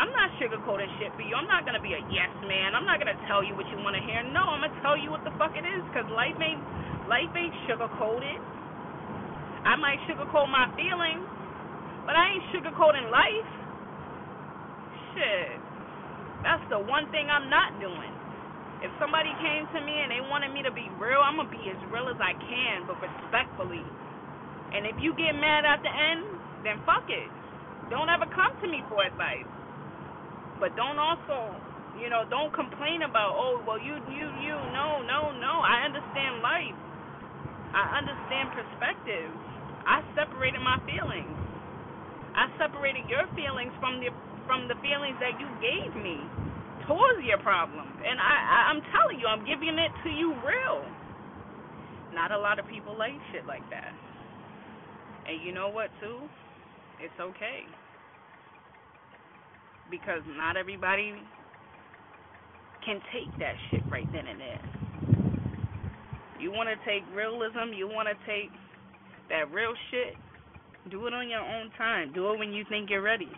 I'm 0.00 0.10
not 0.16 0.32
sugarcoating 0.40 0.90
shit 0.98 1.12
for 1.14 1.22
you. 1.22 1.36
I'm 1.36 1.46
not 1.46 1.68
gonna 1.68 1.82
be 1.84 1.92
a 1.92 2.02
yes 2.08 2.32
man. 2.48 2.72
I'm 2.72 2.88
not 2.88 2.98
gonna 2.98 3.20
tell 3.28 3.44
you 3.44 3.52
what 3.52 3.68
you 3.68 3.78
want 3.84 4.00
to 4.00 4.02
hear. 4.02 4.24
No, 4.32 4.48
I'm 4.48 4.64
gonna 4.64 4.80
tell 4.80 4.96
you 4.96 5.12
what 5.12 5.22
the 5.28 5.34
fuck 5.36 5.52
it 5.54 5.62
is. 5.68 5.84
Cause 5.92 6.08
life 6.08 6.34
ain't 6.40 6.64
life 7.06 7.30
ain't 7.36 7.54
sugarcoated. 7.68 8.40
I 9.68 9.76
might 9.76 10.00
sugarcoat 10.08 10.48
my 10.48 10.72
feelings, 10.74 11.24
but 12.08 12.16
I 12.16 12.32
ain't 12.32 12.46
sugarcoating 12.52 13.12
life. 13.12 13.63
Shit, 15.14 15.62
that's 16.42 16.64
the 16.70 16.80
one 16.80 17.08
thing 17.10 17.28
I'm 17.30 17.50
not 17.50 17.78
doing. 17.80 18.14
If 18.82 18.92
somebody 19.00 19.34
came 19.40 19.66
to 19.72 19.80
me 19.80 20.02
and 20.04 20.12
they 20.12 20.20
wanted 20.22 20.52
me 20.52 20.62
to 20.64 20.72
be 20.72 20.90
real, 20.90 21.22
I'm 21.24 21.36
gonna 21.36 21.48
be 21.50 21.70
as 21.70 21.80
real 21.90 22.08
as 22.10 22.20
I 22.20 22.34
can, 22.38 22.86
but 22.86 23.00
respectfully. 23.00 23.94
And 24.72 24.86
if 24.86 24.96
you 24.98 25.14
get 25.14 25.34
mad 25.38 25.64
at 25.64 25.82
the 25.82 25.92
end, 25.92 26.42
then 26.64 26.80
fuck 26.86 27.06
it. 27.08 27.32
Don't 27.90 28.10
ever 28.10 28.26
come 28.32 28.52
to 28.62 28.68
me 28.70 28.82
for 28.88 29.04
advice. 29.04 29.50
But 30.60 30.76
don't 30.76 30.98
also, 30.98 31.62
you 31.94 32.10
know, 32.10 32.24
don't 32.28 32.54
complain 32.54 33.02
about, 33.02 33.34
oh, 33.36 33.62
well, 33.66 33.80
you, 33.80 33.98
you, 34.06 34.30
you. 34.34 34.56
No, 34.72 35.02
no, 35.02 35.32
no. 35.32 35.62
I 35.64 35.84
understand 35.86 36.42
life. 36.42 36.78
I 37.74 37.98
understand 37.98 38.52
perspective. 38.52 39.36
I 39.86 40.02
separated 40.16 40.60
my 40.62 40.78
feelings. 40.86 41.38
I 42.34 42.48
separated 42.58 43.06
your 43.08 43.26
feelings 43.36 43.74
from 43.80 44.00
the 44.00 44.10
from 44.46 44.68
the 44.68 44.76
feelings 44.80 45.16
that 45.20 45.36
you 45.40 45.48
gave 45.60 45.92
me 45.96 46.20
towards 46.86 47.24
your 47.24 47.38
problem. 47.40 47.86
And 48.04 48.20
I, 48.20 48.34
I 48.34 48.58
I'm 48.72 48.82
telling 48.92 49.18
you, 49.20 49.26
I'm 49.26 49.44
giving 49.44 49.76
it 49.78 49.92
to 50.04 50.10
you 50.10 50.34
real. 50.44 50.84
Not 52.12 52.30
a 52.30 52.38
lot 52.38 52.58
of 52.58 52.66
people 52.68 52.96
like 52.96 53.12
shit 53.32 53.46
like 53.46 53.64
that. 53.70 53.92
And 55.26 55.40
you 55.44 55.52
know 55.52 55.68
what 55.68 55.90
too? 56.00 56.20
It's 57.00 57.18
okay. 57.20 57.64
Because 59.90 60.22
not 60.36 60.56
everybody 60.56 61.14
can 62.84 63.00
take 63.12 63.32
that 63.38 63.54
shit 63.70 63.82
right 63.90 64.06
then 64.12 64.26
and 64.26 64.40
there. 64.40 64.62
You 66.38 66.52
want 66.52 66.68
to 66.68 66.76
take 66.84 67.02
realism, 67.14 67.72
you 67.74 67.88
want 67.88 68.08
to 68.08 68.14
take 68.26 68.50
that 69.30 69.50
real 69.52 69.72
shit, 69.90 70.14
do 70.90 71.06
it 71.06 71.14
on 71.14 71.28
your 71.28 71.40
own 71.40 71.70
time. 71.78 72.12
Do 72.12 72.32
it 72.32 72.38
when 72.38 72.52
you 72.52 72.64
think 72.68 72.90
you're 72.90 73.02
ready. 73.02 73.30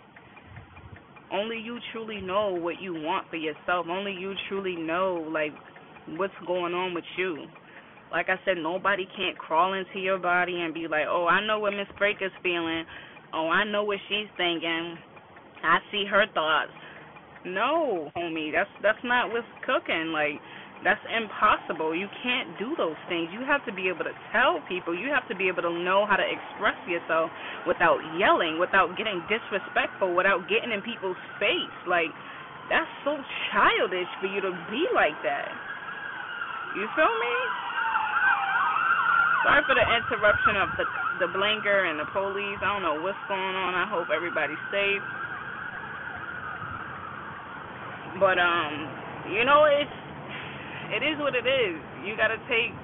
Only 1.32 1.58
you 1.58 1.78
truly 1.92 2.20
know 2.20 2.50
what 2.52 2.80
you 2.80 2.94
want 2.94 3.28
for 3.30 3.36
yourself. 3.36 3.86
Only 3.90 4.12
you 4.12 4.34
truly 4.48 4.76
know 4.76 5.28
like 5.32 5.52
what's 6.16 6.32
going 6.46 6.74
on 6.74 6.94
with 6.94 7.04
you. 7.18 7.46
Like 8.12 8.28
I 8.28 8.36
said, 8.44 8.58
nobody 8.58 9.08
can't 9.16 9.36
crawl 9.36 9.74
into 9.74 9.98
your 9.98 10.18
body 10.18 10.60
and 10.60 10.72
be 10.72 10.86
like, 10.86 11.06
"Oh, 11.08 11.26
I 11.26 11.44
know 11.44 11.58
what 11.58 11.72
Miss 11.72 11.88
Breaker's 11.98 12.32
feeling. 12.42 12.84
Oh, 13.34 13.48
I 13.48 13.64
know 13.64 13.82
what 13.82 13.98
she's 14.08 14.28
thinking. 14.36 14.96
I 15.64 15.78
see 15.90 16.04
her 16.08 16.26
thoughts." 16.32 16.72
No, 17.44 18.10
homie, 18.16 18.52
that's 18.52 18.70
that's 18.82 19.02
not 19.04 19.30
what's 19.30 19.46
cooking. 19.64 20.12
Like 20.12 20.40
that's 20.84 21.00
impossible. 21.08 21.96
You 21.96 22.06
can't 22.22 22.52
do 22.60 22.76
those 22.76 22.98
things. 23.08 23.32
You 23.32 23.42
have 23.48 23.64
to 23.64 23.72
be 23.72 23.88
able 23.88 24.04
to 24.04 24.16
tell 24.30 24.60
people. 24.68 24.92
You 24.92 25.08
have 25.08 25.26
to 25.32 25.36
be 25.36 25.48
able 25.48 25.64
to 25.64 25.72
know 25.72 26.04
how 26.04 26.16
to 26.16 26.26
express 26.26 26.76
yourself 26.84 27.32
without 27.64 27.98
yelling, 28.20 28.60
without 28.60 28.92
getting 28.96 29.24
disrespectful, 29.26 30.14
without 30.14 30.46
getting 30.46 30.70
in 30.70 30.84
people's 30.84 31.18
face. 31.40 31.76
Like, 31.88 32.12
that's 32.68 32.90
so 33.02 33.16
childish 33.50 34.10
for 34.20 34.28
you 34.28 34.44
to 34.44 34.52
be 34.68 34.84
like 34.92 35.16
that. 35.24 35.48
You 36.76 36.84
feel 36.92 37.08
me? 37.08 37.34
Sorry 39.46 39.62
for 39.64 39.78
the 39.78 39.86
interruption 39.86 40.58
of 40.58 40.68
the 40.76 40.86
the 41.16 41.28
blinker 41.32 41.88
and 41.88 41.96
the 41.96 42.04
police. 42.12 42.60
I 42.60 42.76
don't 42.76 42.84
know 42.84 43.00
what's 43.00 43.16
going 43.28 43.56
on. 43.56 43.72
I 43.72 43.88
hope 43.88 44.08
everybody's 44.12 44.60
safe. 44.68 45.00
But 48.20 48.36
um, 48.36 48.72
you 49.32 49.44
know, 49.44 49.64
it's 49.64 50.05
it 50.94 51.02
is 51.02 51.18
what 51.18 51.34
it 51.34 51.46
is. 51.46 51.76
You 52.06 52.14
gotta 52.16 52.38
take 52.46 52.74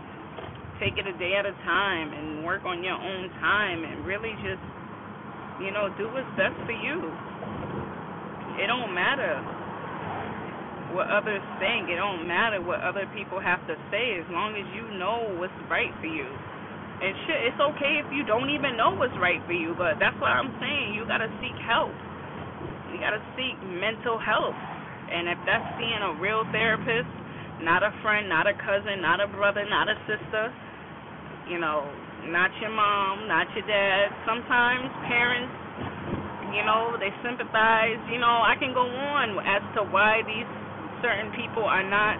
take 0.83 0.99
it 0.99 1.07
a 1.07 1.15
day 1.15 1.39
at 1.39 1.47
a 1.47 1.55
time 1.63 2.11
and 2.11 2.43
work 2.43 2.67
on 2.67 2.83
your 2.83 2.99
own 2.99 3.31
time 3.39 3.85
and 3.87 4.03
really 4.03 4.35
just 4.43 4.63
you 5.63 5.71
know 5.71 5.87
do 5.95 6.11
what's 6.11 6.29
best 6.35 6.57
for 6.67 6.75
you. 6.75 6.99
It 8.59 8.67
don't 8.67 8.91
matter 8.93 9.39
what 10.93 11.09
others 11.09 11.43
think. 11.63 11.89
It 11.89 11.97
don't 11.97 12.29
matter 12.29 12.61
what 12.61 12.83
other 12.85 13.09
people 13.17 13.41
have 13.41 13.65
to 13.67 13.75
say 13.89 14.19
as 14.21 14.27
long 14.29 14.59
as 14.59 14.67
you 14.77 14.85
know 14.99 15.39
what's 15.41 15.57
right 15.71 15.93
for 16.03 16.11
you. 16.11 16.29
And 17.03 17.11
shit, 17.27 17.51
it's 17.51 17.59
okay 17.59 17.99
if 17.99 18.07
you 18.15 18.23
don't 18.23 18.51
even 18.51 18.79
know 18.79 18.95
what's 18.95 19.17
right 19.19 19.43
for 19.47 19.57
you, 19.57 19.75
but 19.75 19.99
that's 19.99 20.15
what 20.23 20.31
I'm 20.31 20.55
saying. 20.63 20.95
You 20.95 21.03
gotta 21.07 21.31
seek 21.43 21.57
help. 21.67 21.91
You 22.93 23.01
gotta 23.01 23.23
seek 23.35 23.59
mental 23.67 24.19
health. 24.19 24.55
And 25.11 25.27
if 25.27 25.39
that's 25.47 25.67
seeing 25.81 25.99
a 25.99 26.15
real 26.21 26.47
therapist, 26.55 27.11
not 27.63 27.83
a 27.83 27.95
friend, 28.03 28.29
not 28.29 28.47
a 28.47 28.55
cousin, 28.59 29.01
not 29.01 29.23
a 29.23 29.29
brother, 29.31 29.65
not 29.67 29.89
a 29.89 29.97
sister, 30.07 30.51
you 31.49 31.59
know, 31.59 31.87
not 32.31 32.51
your 32.61 32.71
mom, 32.71 33.27
not 33.27 33.47
your 33.55 33.67
dad. 33.67 34.11
Sometimes 34.27 34.91
parents, 35.07 35.55
you 36.55 36.63
know, 36.63 36.95
they 36.99 37.11
sympathize. 37.23 37.99
You 38.11 38.19
know, 38.19 38.43
I 38.43 38.55
can 38.59 38.75
go 38.75 38.87
on 38.87 39.39
as 39.43 39.63
to 39.79 39.87
why 39.91 40.23
these 40.27 40.47
certain 41.03 41.35
people 41.35 41.67
are 41.67 41.83
not 41.83 42.19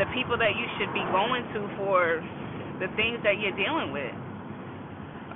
the 0.00 0.08
people 0.16 0.36
that 0.38 0.56
you 0.56 0.66
should 0.80 0.92
be 0.92 1.04
going 1.12 1.44
to 1.54 1.60
for 1.76 2.20
the 2.80 2.88
things 2.96 3.20
that 3.22 3.38
you're 3.38 3.56
dealing 3.56 3.92
with. 3.92 4.14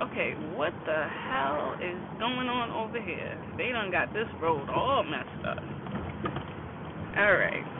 Okay, 0.01 0.31
what 0.55 0.71
the 0.87 1.01
hell 1.27 1.75
is 1.79 1.99
going 2.17 2.47
on 2.47 2.71
over 2.71 2.99
here? 3.03 3.35
They 3.57 3.69
done 3.69 3.91
got 3.91 4.13
this 4.13 4.27
road 4.41 4.67
all 4.69 5.03
messed 5.03 5.43
up. 5.45 5.59
Alright. 7.19 7.78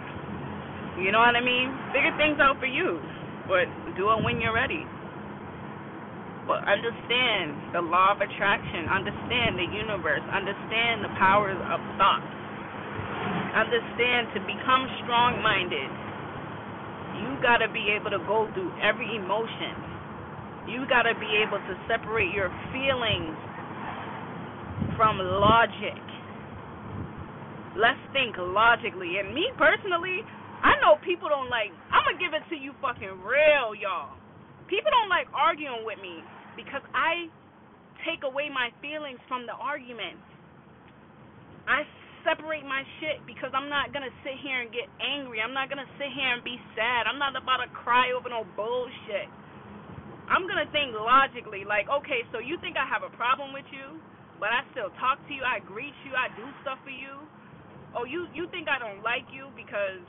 You 1.00 1.16
know 1.16 1.24
what 1.24 1.36
I 1.36 1.44
mean? 1.44 1.72
Figure 1.96 2.12
things 2.20 2.38
out 2.44 2.60
for 2.60 2.68
you, 2.68 3.00
but 3.48 3.72
do 3.96 4.12
it 4.12 4.20
when 4.20 4.44
you're 4.44 4.54
ready. 4.54 4.84
But 6.44 6.66
understand 6.68 7.72
the 7.72 7.80
law 7.80 8.12
of 8.12 8.20
attraction, 8.20 8.90
understand 8.92 9.56
the 9.56 9.70
universe, 9.70 10.26
understand 10.28 11.06
the 11.06 11.14
powers 11.16 11.56
of 11.72 11.80
thought. 11.96 12.26
Understand 13.56 14.34
to 14.36 14.40
become 14.44 14.90
strong 15.06 15.40
minded, 15.40 15.90
you 17.22 17.32
got 17.42 17.64
to 17.64 17.70
be 17.72 17.94
able 17.96 18.12
to 18.12 18.22
go 18.28 18.50
through 18.54 18.74
every 18.84 19.16
emotion. 19.16 19.78
You 20.68 20.86
got 20.90 21.08
to 21.08 21.16
be 21.16 21.32
able 21.40 21.58
to 21.64 21.74
separate 21.88 22.34
your 22.36 22.52
feelings 22.76 23.38
from 25.00 25.18
logic. 25.18 25.98
Let's 27.78 28.02
think 28.12 28.36
logically. 28.38 29.18
And 29.22 29.34
me 29.34 29.48
personally, 29.58 30.26
I 30.64 30.76
know 30.84 31.00
people 31.04 31.30
don't 31.30 31.50
like. 31.50 31.72
I'm 31.92 32.04
gonna 32.04 32.20
give 32.20 32.36
it 32.36 32.44
to 32.52 32.58
you 32.58 32.76
fucking 32.84 33.24
real, 33.24 33.76
y'all. 33.76 34.16
People 34.68 34.92
don't 34.92 35.10
like 35.10 35.28
arguing 35.34 35.84
with 35.88 36.00
me 36.00 36.28
because 36.56 36.84
I 36.94 37.28
take 38.06 38.24
away 38.24 38.50
my 38.52 38.72
feelings 38.84 39.20
from 39.28 39.46
the 39.48 39.56
argument. 39.56 40.20
I 41.68 41.84
separate 42.28 42.68
my 42.68 42.84
shit 43.00 43.24
because 43.26 43.52
I'm 43.56 43.70
not 43.72 43.94
gonna 43.94 44.12
sit 44.24 44.36
here 44.44 44.60
and 44.62 44.72
get 44.72 44.88
angry. 45.00 45.40
I'm 45.40 45.56
not 45.56 45.70
gonna 45.72 45.88
sit 45.98 46.12
here 46.12 46.32
and 46.36 46.44
be 46.44 46.60
sad. 46.76 47.08
I'm 47.08 47.20
not 47.20 47.36
about 47.36 47.64
to 47.64 47.70
cry 47.72 48.12
over 48.12 48.28
no 48.30 48.44
bullshit. 48.56 49.32
I'm 50.30 50.46
gonna 50.46 50.70
think 50.70 50.94
logically, 50.94 51.66
like, 51.66 51.90
okay, 51.90 52.22
so 52.32 52.38
you 52.38 52.60
think 52.62 52.78
I 52.78 52.86
have 52.86 53.02
a 53.02 53.10
problem 53.18 53.50
with 53.54 53.66
you, 53.74 53.98
but 54.38 54.54
I 54.54 54.62
still 54.72 54.94
talk 55.02 55.18
to 55.26 55.34
you, 55.34 55.42
I 55.42 55.60
greet 55.60 55.96
you, 56.06 56.14
I 56.14 56.30
do 56.38 56.52
stuff 56.62 56.78
for 56.86 56.94
you. 56.94 57.26
Oh, 57.98 58.06
you 58.06 58.28
you 58.34 58.46
think 58.54 58.70
I 58.70 58.78
don't 58.78 59.02
like 59.02 59.26
you 59.34 59.50
because 59.58 60.06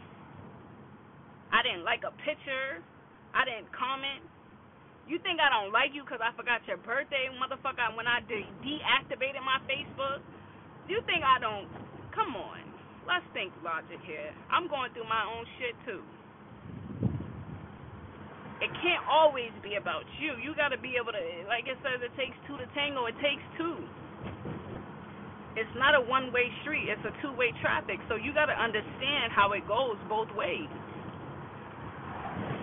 I 1.52 1.62
didn't 1.62 1.84
like 1.86 2.02
a 2.06 2.14
picture. 2.24 2.82
I 3.34 3.44
didn't 3.46 3.70
comment. 3.74 4.26
You 5.06 5.18
think 5.22 5.40
I 5.42 5.50
don't 5.50 5.72
like 5.74 5.92
you 5.94 6.04
because 6.06 6.22
I 6.22 6.34
forgot 6.36 6.62
your 6.68 6.78
birthday, 6.82 7.30
motherfucker, 7.34 7.94
when 7.96 8.06
I 8.06 8.20
de- 8.26 8.54
deactivated 8.62 9.42
my 9.42 9.58
Facebook? 9.66 10.22
You 10.88 11.02
think 11.06 11.24
I 11.24 11.38
don't. 11.40 11.70
Come 12.14 12.36
on. 12.36 12.62
Let's 13.06 13.26
think 13.34 13.54
logic 13.64 14.00
here. 14.06 14.34
I'm 14.50 14.68
going 14.68 14.92
through 14.94 15.08
my 15.10 15.24
own 15.26 15.46
shit 15.58 15.76
too. 15.86 16.04
It 18.60 18.70
can't 18.78 19.02
always 19.08 19.52
be 19.62 19.76
about 19.76 20.06
you. 20.20 20.38
You 20.38 20.54
got 20.54 20.70
to 20.70 20.78
be 20.78 20.94
able 21.00 21.12
to, 21.12 21.24
like 21.50 21.66
it 21.66 21.78
says, 21.82 22.00
it 22.04 22.14
takes 22.14 22.36
two 22.46 22.56
to 22.58 22.66
tango. 22.76 23.06
It 23.06 23.18
takes 23.18 23.42
two. 23.58 23.90
It's 25.56 25.70
not 25.74 25.98
a 25.98 26.02
one 26.02 26.30
way 26.32 26.52
street, 26.62 26.86
it's 26.88 27.02
a 27.04 27.12
two 27.22 27.34
way 27.34 27.50
traffic. 27.60 28.00
So 28.08 28.14
you 28.16 28.34
got 28.34 28.46
to 28.46 28.56
understand 28.58 29.34
how 29.34 29.52
it 29.52 29.66
goes 29.66 29.98
both 30.08 30.30
ways. 30.32 30.70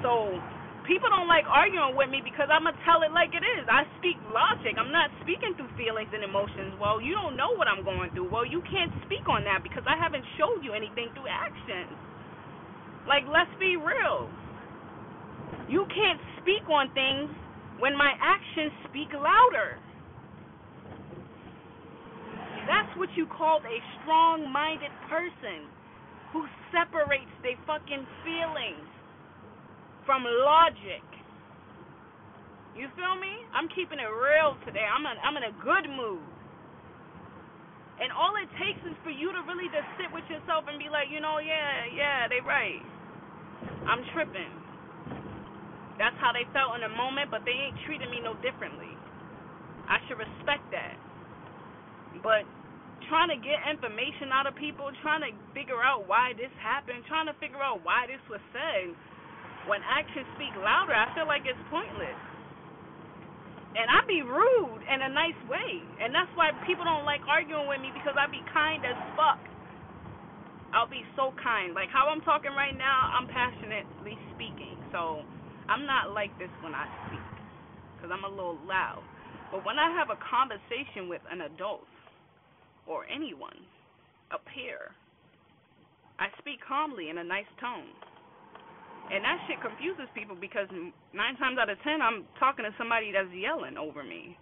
So 0.02 0.40
people 0.88 1.10
don't 1.12 1.28
like 1.28 1.46
arguing 1.50 1.98
with 1.98 2.10
me 2.10 2.24
because 2.24 2.48
I'm 2.54 2.63
gonna 2.63 2.78
tell 2.88 3.04
it 3.04 3.12
like 3.12 3.36
it 3.36 3.44
is. 3.44 3.66
I 3.68 3.84
speak 4.00 4.16
logic. 4.32 4.80
I'm 4.80 4.92
not 4.92 5.12
speaking 5.24 5.54
through 5.58 5.72
feelings 5.76 6.10
and 6.13 6.24
emotions. 6.24 6.78
Well, 6.80 7.02
you 7.02 7.13
don't 7.13 7.36
know 7.36 7.52
what 7.58 7.68
I'm 7.68 7.84
going 7.84 8.12
through. 8.16 8.32
Well, 8.32 8.46
you 8.48 8.63
can't 8.70 8.92
speak 9.06 9.28
on 9.28 9.44
that 9.46 9.62
because 9.62 9.84
I 9.86 10.00
haven't 10.00 10.26
showed 10.40 10.63
you 10.63 10.74
anything 10.74 11.12
through 11.13 11.28
actions. 11.28 11.92
Like, 13.08 13.24
let's 13.28 13.52
be 13.60 13.76
real. 13.80 14.28
You 15.68 15.88
can't 15.92 16.20
speak 16.42 16.63
on 16.72 16.92
things 16.96 17.32
when 17.80 17.96
my 17.96 18.16
actions 18.20 18.72
speak 18.90 19.12
louder. 19.12 19.80
That's 22.68 22.92
what 23.00 23.10
you 23.16 23.28
call 23.28 23.60
a 23.63 23.78
strong 24.02 24.52
minded 24.52 24.92
person 25.08 25.68
who 26.34 26.44
separates 26.72 27.32
their 27.44 27.56
fucking 27.68 28.04
feelings 28.24 28.88
from 30.08 30.24
logic. 30.24 31.04
You 32.80 32.88
feel 32.96 33.20
me? 33.20 33.34
I'm 33.52 33.67
keeping 33.76 34.00
it 34.00 34.08
real 34.08 34.56
today. 34.63 34.88
I'm 34.88 35.04
I'm 35.06 35.36
in 35.36 35.46
a 35.52 35.56
good 35.62 35.91
mood. 35.91 36.24
And 38.00 38.13
all 38.13 38.34
it 38.38 38.50
takes 38.62 38.82
is 38.86 38.98
for 39.04 39.12
you 39.12 39.34
to 39.34 39.41
really 39.50 39.67
just 39.74 39.89
sit 39.98 40.10
with 40.13 40.26
yourself 40.30 40.70
and 40.70 40.78
be 40.78 40.88
like, 40.88 41.10
you 41.10 41.20
know, 41.20 41.41
yeah, 41.41 41.89
yeah, 41.91 42.30
they 42.30 42.39
right. 42.46 42.86
I'm 43.89 44.06
tripping. 44.13 44.54
That's 45.98 46.17
how 46.22 46.30
they 46.30 46.46
felt 46.54 46.78
in 46.78 46.86
the 46.86 46.93
moment, 46.93 47.34
but 47.34 47.41
they 47.46 47.58
ain't 47.58 47.78
treating 47.89 48.10
me 48.13 48.22
no 48.22 48.38
differently. 48.46 48.93
I 49.89 49.98
should 50.06 50.22
respect 50.22 50.70
that. 50.72 50.98
But 52.22 52.46
trying 53.10 53.34
to 53.34 53.39
get 53.41 53.62
information 53.65 54.30
out 54.34 54.46
of 54.46 54.56
people, 54.58 54.89
trying 55.02 55.26
to 55.26 55.32
figure 55.58 55.82
out 55.82 56.06
why 56.06 56.34
this 56.38 56.54
happened, 56.62 57.06
trying 57.10 57.28
to 57.30 57.38
figure 57.41 57.62
out 57.62 57.82
why 57.86 58.06
this 58.06 58.22
was 58.30 58.43
said, 58.54 58.93
when 59.68 59.84
actions 59.86 60.26
speak 60.40 60.56
louder, 60.56 60.96
I 60.96 61.12
feel 61.14 61.28
like 61.28 61.44
it's 61.44 61.60
pointless. 61.70 62.18
And 63.78 63.86
I 63.92 64.02
be 64.10 64.26
rude 64.26 64.82
in 64.90 65.00
a 65.06 65.12
nice 65.12 65.38
way. 65.46 65.86
And 66.02 66.10
that's 66.16 66.32
why 66.34 66.50
people 66.66 66.88
don't 66.88 67.06
like 67.06 67.22
arguing 67.30 67.70
with 67.70 67.84
me 67.84 67.94
because 67.94 68.18
I 68.18 68.26
be 68.32 68.42
kind 68.50 68.82
as 68.88 68.98
fuck. 69.14 69.38
I'll 70.74 70.90
be 70.90 71.06
so 71.16 71.36
kind. 71.38 71.78
Like 71.78 71.92
how 71.94 72.10
I'm 72.10 72.24
talking 72.26 72.56
right 72.58 72.76
now, 72.76 73.12
I'm 73.14 73.30
passionately 73.30 74.18
speaking. 74.34 74.82
So 74.92 75.24
I'm 75.70 75.86
not 75.86 76.12
like 76.16 76.34
this 76.42 76.52
when 76.66 76.74
I 76.74 76.90
speak 77.06 77.28
because 77.96 78.10
I'm 78.10 78.26
a 78.26 78.32
little 78.34 78.58
loud. 78.66 79.04
But 79.52 79.64
when 79.64 79.80
I 79.80 79.94
have 79.96 80.10
a 80.10 80.20
conversation 80.20 81.08
with 81.08 81.22
an 81.32 81.46
adult 81.46 81.88
or 82.88 83.06
anyone, 83.08 83.58
a 84.32 84.40
peer, 84.42 84.92
I 86.20 86.28
speak 86.42 86.60
calmly 86.66 87.10
in 87.10 87.18
a 87.20 87.24
nice 87.24 87.50
tone. 87.62 87.94
And 89.10 89.24
that 89.24 89.39
shit 89.48 89.62
confuses 89.62 90.12
people 90.13 90.36
because 90.36 90.67
nine 91.13 91.38
times 91.38 91.58
out 91.60 91.70
of 91.70 91.80
ten, 91.84 92.02
I'm 92.02 92.28
talking 92.39 92.65
to 92.65 92.72
somebody 92.78 93.12
that's 93.15 93.32
yelling 93.32 93.78
over 93.78 94.04
me. 94.04 94.36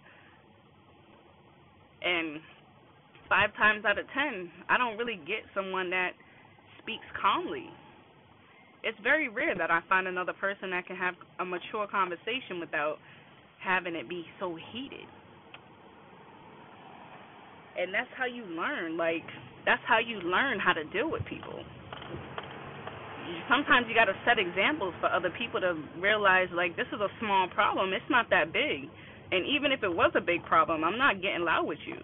And 2.01 2.41
five 3.29 3.53
times 3.55 3.85
out 3.85 3.99
of 3.99 4.05
ten, 4.13 4.49
I 4.69 4.77
don't 4.77 4.97
really 4.97 5.21
get 5.25 5.45
someone 5.53 5.89
that 5.91 6.17
speaks 6.81 7.05
calmly. 7.21 7.69
It's 8.83 8.97
very 9.01 9.29
rare 9.29 9.55
that 9.57 9.69
I 9.69 9.81
find 9.89 10.07
another 10.07 10.33
person 10.33 10.71
that 10.71 10.85
can 10.85 10.95
have 10.95 11.13
a 11.39 11.45
mature 11.45 11.87
conversation 11.89 12.59
without 12.59 12.97
having 13.61 13.95
it 13.95 14.09
be 14.09 14.25
so 14.39 14.57
heated. 14.73 15.05
And 17.77 17.93
that's 17.93 18.09
how 18.17 18.25
you 18.25 18.45
learn. 18.45 18.97
Like, 18.97 19.25
that's 19.65 19.81
how 19.87 19.99
you 19.99 20.21
learn 20.21 20.59
how 20.59 20.73
to 20.73 20.85
deal 20.85 21.09
with 21.11 21.25
people 21.25 21.65
sometimes 23.49 23.87
you 23.87 23.95
got 23.95 24.05
to 24.05 24.17
set 24.25 24.39
examples 24.39 24.93
for 24.99 25.09
other 25.09 25.29
people 25.29 25.59
to 25.61 25.75
realize 25.99 26.47
like 26.53 26.75
this 26.75 26.87
is 26.93 26.99
a 27.01 27.09
small 27.19 27.47
problem. 27.49 27.93
It's 27.93 28.09
not 28.09 28.29
that 28.29 28.53
big. 28.53 28.89
And 29.31 29.45
even 29.45 29.71
if 29.71 29.83
it 29.83 29.89
was 29.89 30.11
a 30.15 30.21
big 30.21 30.43
problem, 30.45 30.83
I'm 30.83 30.97
not 30.97 31.21
getting 31.21 31.43
loud 31.43 31.65
with 31.65 31.79
you. 31.85 31.97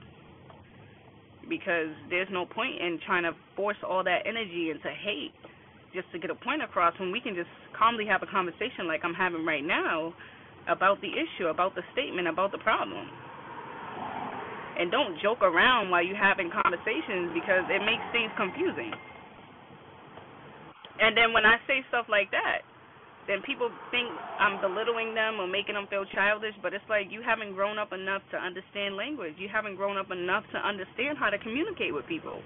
Because 1.50 1.94
there's 2.10 2.30
no 2.32 2.46
point 2.46 2.80
in 2.80 3.00
trying 3.06 3.24
to 3.24 3.34
force 3.56 3.78
all 3.88 4.04
that 4.04 4.26
energy 4.26 4.72
into 4.72 4.90
hate 4.90 5.34
just 5.94 6.10
to 6.14 6.20
get 6.20 6.32
a 6.32 6.36
point 6.36 6.64
across 6.64 6.98
when 7.00 7.12
we 7.12 7.20
can 7.20 7.36
just 7.36 7.50
calmly 7.78 8.06
have 8.08 8.24
a 8.24 8.30
conversation 8.30 8.88
like 8.88 9.02
I'm 9.04 9.14
having 9.14 9.46
right 9.46 9.64
now 9.64 10.14
about 10.70 11.02
the 11.02 11.12
issue, 11.12 11.48
about 11.48 11.76
the 11.76 11.82
statement, 11.92 12.28
about 12.28 12.52
the 12.52 12.60
problem. 12.60 13.08
And 14.80 14.90
don't 14.90 15.20
joke 15.22 15.42
around 15.42 15.90
while 15.90 16.04
you're 16.04 16.16
having 16.16 16.50
conversations 16.50 17.36
because 17.36 17.66
it 17.70 17.84
makes 17.84 18.06
things 18.14 18.32
confusing. 18.38 18.94
And 21.02 21.18
then 21.18 21.34
when 21.34 21.50
I 21.50 21.58
say 21.66 21.82
stuff 21.90 22.06
like 22.08 22.30
that, 22.30 22.62
then 23.26 23.42
people 23.42 23.70
think 23.90 24.10
I'm 24.38 24.62
belittling 24.62 25.14
them 25.14 25.42
or 25.42 25.48
making 25.48 25.74
them 25.74 25.86
feel 25.90 26.06
childish, 26.14 26.54
but 26.62 26.74
it's 26.74 26.86
like 26.90 27.10
you 27.10 27.22
haven't 27.22 27.54
grown 27.54 27.78
up 27.78 27.94
enough 27.94 28.22
to 28.32 28.38
understand 28.38 28.98
language. 28.98 29.34
You 29.38 29.50
haven't 29.50 29.76
grown 29.78 29.98
up 29.98 30.10
enough 30.10 30.44
to 30.54 30.58
understand 30.58 31.18
how 31.18 31.30
to 31.30 31.38
communicate 31.38 31.94
with 31.94 32.06
people. 32.06 32.38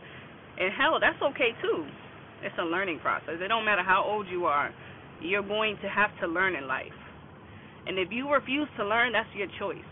And 0.60 0.72
hell, 0.72 1.00
that's 1.00 1.20
okay 1.36 1.52
too. 1.62 1.84
It's 2.44 2.56
a 2.60 2.64
learning 2.68 3.00
process. 3.00 3.40
It 3.40 3.48
don't 3.48 3.66
matter 3.66 3.84
how 3.84 4.04
old 4.08 4.28
you 4.28 4.46
are. 4.46 4.72
You're 5.22 5.48
going 5.48 5.76
to 5.82 5.88
have 5.88 6.12
to 6.22 6.28
learn 6.28 6.56
in 6.56 6.68
life. 6.68 6.96
And 7.88 8.00
if 8.00 8.10
you 8.12 8.32
refuse 8.32 8.68
to 8.78 8.86
learn, 8.86 9.14
that's 9.14 9.30
your 9.36 9.48
choice. 9.60 9.88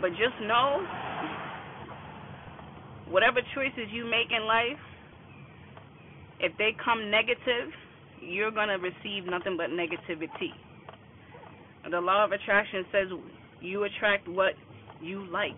But 0.00 0.10
just 0.10 0.34
know 0.42 0.82
whatever 3.10 3.40
choices 3.54 3.90
you 3.90 4.04
make 4.04 4.30
in 4.30 4.46
life, 4.46 4.78
if 6.40 6.56
they 6.58 6.70
come 6.84 7.10
negative, 7.10 7.72
you're 8.20 8.50
going 8.50 8.68
to 8.68 8.76
receive 8.76 9.24
nothing 9.28 9.56
but 9.56 9.70
negativity. 9.70 10.52
The 11.90 12.00
law 12.00 12.24
of 12.24 12.32
attraction 12.32 12.84
says 12.92 13.08
you 13.60 13.84
attract 13.84 14.28
what 14.28 14.52
you 15.00 15.26
like. 15.30 15.56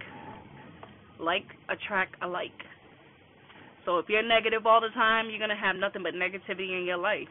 Like 1.18 1.44
attract 1.68 2.14
alike. 2.22 2.52
So 3.84 3.98
if 3.98 4.06
you're 4.08 4.26
negative 4.26 4.66
all 4.66 4.80
the 4.80 4.90
time, 4.94 5.28
you're 5.28 5.38
going 5.38 5.50
to 5.50 5.56
have 5.56 5.76
nothing 5.76 6.02
but 6.02 6.14
negativity 6.14 6.78
in 6.78 6.84
your 6.86 6.98
life. 6.98 7.28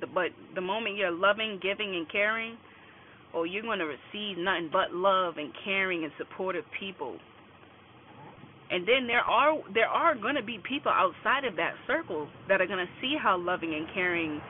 But 0.00 0.30
the 0.54 0.60
moment 0.60 0.96
you're 0.96 1.10
loving, 1.10 1.58
giving, 1.62 1.94
and 1.96 2.10
caring, 2.10 2.56
oh, 3.34 3.44
you're 3.44 3.62
going 3.62 3.78
to 3.78 3.86
receive 3.86 4.38
nothing 4.38 4.70
but 4.72 4.92
love 4.92 5.34
and 5.36 5.52
caring 5.64 6.04
and 6.04 6.12
supportive 6.18 6.64
people. 6.78 7.16
And 8.70 8.86
then 8.86 9.06
there 9.06 9.22
are 9.22 9.54
there 9.74 9.86
are 9.86 10.14
going 10.14 10.34
to 10.34 10.42
be 10.42 10.58
people 10.66 10.90
outside 10.90 11.44
of 11.44 11.54
that 11.56 11.74
circle 11.86 12.26
that 12.48 12.60
are 12.60 12.66
going 12.66 12.84
to 12.84 12.92
see 13.00 13.14
how 13.20 13.38
loving 13.38 13.74
and 13.74 13.86
caring 13.94 14.40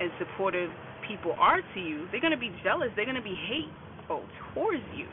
and 0.00 0.10
supportive 0.18 0.70
people 1.08 1.34
are 1.38 1.58
to 1.74 1.80
you. 1.80 2.06
They're 2.10 2.20
going 2.20 2.32
to 2.32 2.38
be 2.38 2.54
jealous. 2.62 2.88
They're 2.94 3.04
going 3.04 3.18
to 3.18 3.22
be 3.22 3.36
hateful 3.48 4.22
oh, 4.22 4.54
towards 4.54 4.84
you. 4.94 5.06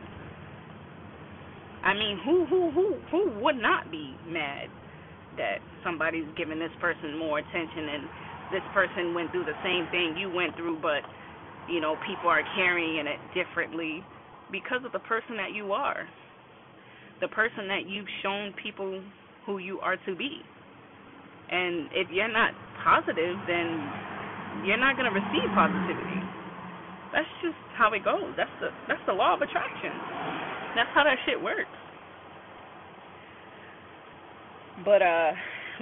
I 1.84 1.94
mean, 1.94 2.20
who 2.24 2.46
who 2.46 2.70
who 2.72 2.96
who 3.10 3.42
would 3.42 3.58
not 3.58 3.90
be 3.90 4.14
mad 4.30 4.70
that 5.38 5.58
somebody's 5.84 6.28
giving 6.38 6.60
this 6.60 6.74
person 6.80 7.18
more 7.18 7.40
attention 7.40 7.90
and 7.90 8.04
this 8.52 8.62
person 8.74 9.16
went 9.16 9.32
through 9.32 9.46
the 9.46 9.58
same 9.64 9.88
thing 9.90 10.14
you 10.20 10.30
went 10.30 10.56
through, 10.56 10.78
but 10.82 11.02
you 11.68 11.82
know 11.82 11.96
people 12.06 12.30
are 12.30 12.44
carrying 12.54 13.08
it 13.08 13.18
differently 13.34 14.04
because 14.52 14.86
of 14.86 14.92
the 14.92 15.00
person 15.00 15.38
that 15.38 15.56
you 15.56 15.72
are 15.74 16.06
the 17.22 17.30
person 17.30 17.68
that 17.70 17.88
you've 17.88 18.10
shown 18.22 18.54
people 18.62 19.02
who 19.46 19.58
you 19.60 19.80
are 19.80 19.98
to 20.06 20.16
be. 20.16 20.42
And 21.52 21.88
if 21.94 22.10
you're 22.12 22.32
not 22.32 22.54
positive, 22.84 23.38
then 23.48 23.68
you're 24.66 24.82
not 24.82 24.98
going 24.98 25.08
to 25.08 25.16
receive 25.16 25.48
positivity. 25.54 26.20
That's 27.14 27.30
just 27.44 27.60
how 27.76 27.94
it 27.94 28.04
goes. 28.04 28.32
That's 28.38 28.52
the 28.62 28.70
that's 28.88 29.04
the 29.06 29.14
law 29.14 29.36
of 29.36 29.42
attraction. 29.42 29.92
That's 30.76 30.90
how 30.96 31.04
that 31.04 31.20
shit 31.28 31.36
works. 31.42 31.68
But 34.86 35.02
uh 35.02 35.32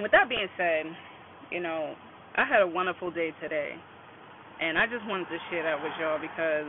with 0.02 0.10
that 0.10 0.28
being 0.28 0.48
said, 0.56 0.90
you 1.52 1.60
know, 1.60 1.94
I 2.34 2.44
had 2.44 2.62
a 2.62 2.66
wonderful 2.66 3.10
day 3.10 3.30
today. 3.40 3.78
And 4.60 4.76
I 4.76 4.86
just 4.86 5.06
wanted 5.06 5.30
to 5.30 5.38
share 5.50 5.62
that 5.62 5.78
with 5.78 5.92
y'all 6.02 6.18
because 6.18 6.68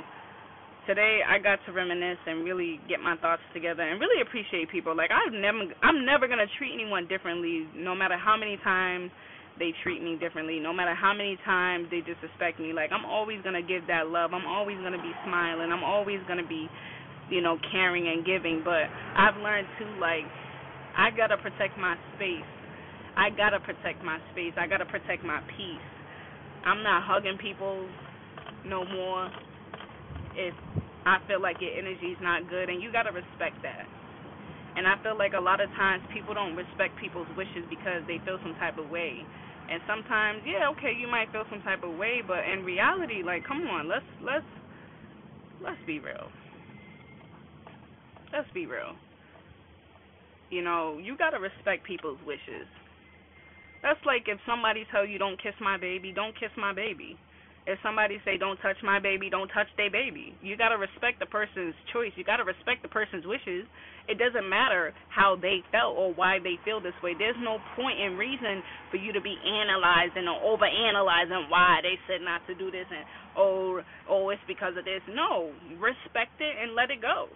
today 0.88 1.22
I 1.28 1.38
got 1.38 1.60
to 1.66 1.72
reminisce 1.72 2.22
and 2.26 2.44
really 2.44 2.80
get 2.90 3.00
my 3.00 3.16
thoughts 3.18 3.42
together 3.54 3.84
and 3.84 4.00
really 4.00 4.22
appreciate 4.22 4.72
people. 4.72 4.96
Like 4.96 5.10
I've 5.12 5.34
never 5.34 5.70
I'm 5.82 6.06
never 6.06 6.28
gonna 6.28 6.50
treat 6.58 6.74
anyone 6.74 7.08
differently, 7.08 7.68
no 7.76 7.96
matter 7.96 8.18
how 8.18 8.38
many 8.38 8.58
times 8.64 9.12
they 9.60 9.74
treat 9.84 10.02
me 10.02 10.18
differently, 10.18 10.60
no 10.60 10.74
matter 10.74 10.96
how 10.96 11.14
many 11.14 11.38
times 11.46 11.88
they 11.92 12.02
disrespect 12.02 12.60
me. 12.60 12.74
Like 12.74 12.92
I'm 12.92 13.06
always 13.06 13.42
gonna 13.44 13.62
give 13.62 13.86
that 13.88 14.08
love. 14.08 14.34
I'm 14.34 14.48
always 14.48 14.78
gonna 14.82 15.02
be 15.02 15.14
smiling. 15.26 15.72
I'm 15.72 15.84
always 15.84 16.20
gonna 16.28 16.48
be, 16.48 16.68
you 17.30 17.42
know, 17.42 17.58
caring 17.72 18.08
and 18.08 18.26
giving. 18.26 18.62
But 18.64 18.90
I've 19.18 19.38
learned 19.38 19.68
to 19.80 19.86
like 20.00 20.26
I 20.98 21.12
gotta 21.12 21.38
protect 21.38 21.78
my 21.78 21.96
space. 22.16 22.48
I 23.16 23.30
gotta 23.30 23.60
protect 23.60 24.04
my 24.04 24.18
space. 24.32 24.54
I 24.58 24.68
gotta 24.68 24.86
protect 24.86 25.24
my 25.24 25.42
peace. 25.58 25.88
I'm 26.66 26.84
not 26.84 27.04
hugging 27.04 27.38
people 27.38 27.88
no 28.66 28.86
more 28.86 29.30
if 30.38 30.54
I 31.06 31.18
feel 31.28 31.42
like 31.42 31.58
your 31.60 31.74
energy 31.74 32.14
is 32.14 32.22
not 32.22 32.48
good, 32.50 32.70
and 32.70 32.82
you 32.82 32.92
got 32.92 33.04
to 33.04 33.14
respect 33.14 33.58
that. 33.64 33.90
And 34.78 34.88
I 34.88 34.96
feel 35.04 35.18
like 35.18 35.34
a 35.36 35.42
lot 35.42 35.60
of 35.60 35.68
times 35.76 36.04
people 36.14 36.34
don't 36.34 36.56
respect 36.56 36.96
people's 37.02 37.28
wishes 37.36 37.68
because 37.70 38.06
they 38.08 38.22
feel 38.24 38.40
some 38.44 38.56
type 38.56 38.78
of 38.78 38.88
way. 38.90 39.20
And 39.72 39.82
sometimes, 39.88 40.44
yeah, 40.46 40.70
okay, 40.78 40.94
you 40.96 41.08
might 41.08 41.32
feel 41.32 41.44
some 41.50 41.62
type 41.62 41.84
of 41.84 41.98
way, 41.98 42.22
but 42.26 42.48
in 42.48 42.64
reality, 42.64 43.24
like, 43.24 43.44
come 43.48 43.64
on, 43.68 43.88
let's 43.88 44.08
let's 44.24 44.48
let's 45.64 45.80
be 45.88 46.00
real. 46.00 46.32
Let's 48.32 48.48
be 48.54 48.66
real. 48.66 48.96
You 50.52 50.64
know, 50.64 51.00
you 51.00 51.18
got 51.18 51.32
to 51.32 51.40
respect 51.40 51.86
people's 51.88 52.20
wishes. 52.26 52.68
That's 53.84 54.00
like 54.06 54.28
if 54.28 54.40
somebody 54.48 54.86
tell 54.92 55.06
you 55.06 55.18
don't 55.18 55.42
kiss 55.42 55.56
my 55.60 55.78
baby, 55.78 56.12
don't 56.16 56.38
kiss 56.40 56.52
my 56.56 56.74
baby 56.74 57.18
if 57.70 57.78
somebody 57.86 58.18
say 58.26 58.38
don't 58.42 58.58
touch 58.58 58.78
my 58.82 58.98
baby, 58.98 59.30
don't 59.30 59.50
touch 59.54 59.70
their 59.78 59.92
baby. 59.92 60.34
You 60.42 60.58
got 60.58 60.70
to 60.74 60.82
respect 60.82 61.22
the 61.22 61.30
person's 61.30 61.78
choice. 61.94 62.10
You 62.18 62.26
got 62.26 62.38
to 62.42 62.48
respect 62.48 62.82
the 62.82 62.90
person's 62.90 63.26
wishes. 63.26 63.70
It 64.10 64.18
doesn't 64.18 64.50
matter 64.50 64.94
how 65.14 65.38
they 65.38 65.62
felt 65.70 65.94
or 65.94 66.10
why 66.18 66.42
they 66.42 66.58
feel 66.66 66.82
this 66.82 66.98
way. 67.06 67.14
There's 67.14 67.38
no 67.38 67.62
point 67.78 68.02
in 68.02 68.18
reason 68.18 68.66
for 68.90 68.98
you 68.98 69.14
to 69.14 69.22
be 69.22 69.38
analyzing 69.46 70.26
or 70.26 70.42
over 70.42 70.66
analyzing 70.66 71.54
why 71.54 71.86
they 71.86 72.02
said 72.10 72.26
not 72.26 72.42
to 72.50 72.58
do 72.58 72.74
this 72.74 72.90
and 72.90 73.06
oh 73.38 73.82
oh 74.10 74.30
it's 74.34 74.42
because 74.50 74.74
of 74.74 74.86
this. 74.86 75.06
No, 75.06 75.54
respect 75.78 76.42
it 76.42 76.56
and 76.58 76.74
let 76.74 76.90
it 76.90 77.02
go. 77.02 77.30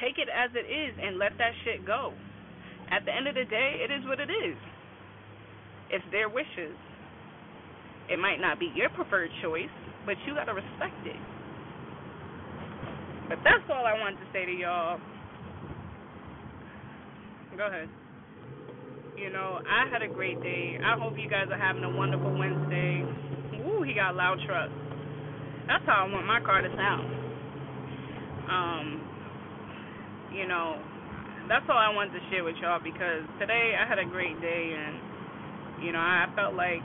Take 0.00 0.16
it 0.16 0.32
as 0.32 0.50
it 0.56 0.64
is 0.64 0.96
and 0.96 1.20
let 1.20 1.36
that 1.36 1.52
shit 1.68 1.84
go. 1.84 2.16
At 2.90 3.04
the 3.04 3.12
end 3.12 3.28
of 3.28 3.36
the 3.36 3.44
day, 3.44 3.84
it 3.84 3.92
is 3.92 4.04
what 4.08 4.20
it 4.20 4.32
is. 4.32 4.56
It's 5.92 6.04
their 6.10 6.28
wishes. 6.28 6.76
It 8.10 8.18
might 8.18 8.40
not 8.40 8.58
be 8.58 8.70
your 8.74 8.90
preferred 8.90 9.30
choice, 9.42 9.72
but 10.04 10.16
you 10.26 10.34
got 10.34 10.44
to 10.44 10.54
respect 10.54 11.00
it. 11.06 11.16
But 13.28 13.38
that's 13.42 13.64
all 13.72 13.86
I 13.86 13.98
wanted 13.98 14.20
to 14.20 14.28
say 14.32 14.44
to 14.44 14.52
y'all. 14.52 15.00
Go 17.56 17.66
ahead. 17.66 17.88
You 19.16 19.30
know, 19.30 19.62
I 19.62 19.88
had 19.88 20.02
a 20.02 20.08
great 20.12 20.42
day. 20.42 20.76
I 20.84 20.98
hope 20.98 21.14
you 21.16 21.30
guys 21.30 21.46
are 21.50 21.58
having 21.58 21.84
a 21.84 21.90
wonderful 21.90 22.36
Wednesday. 22.36 23.06
Ooh, 23.64 23.82
he 23.82 23.94
got 23.94 24.16
loud 24.16 24.36
truck. 24.44 24.68
That's 25.66 25.84
how 25.86 26.04
I 26.04 26.12
want 26.12 26.26
my 26.26 26.40
car 26.44 26.60
to 26.60 26.68
sound. 26.76 27.06
Um, 28.50 28.86
you 30.34 30.46
know, 30.46 30.76
that's 31.48 31.64
all 31.70 31.78
I 31.78 31.88
wanted 31.94 32.12
to 32.18 32.22
share 32.28 32.44
with 32.44 32.56
y'all 32.60 32.82
because 32.82 33.24
today 33.40 33.72
I 33.78 33.88
had 33.88 33.98
a 33.98 34.04
great 34.04 34.36
day 34.42 34.74
and 34.76 35.84
you 35.84 35.92
know, 35.92 36.00
I 36.00 36.26
felt 36.36 36.54
like 36.54 36.82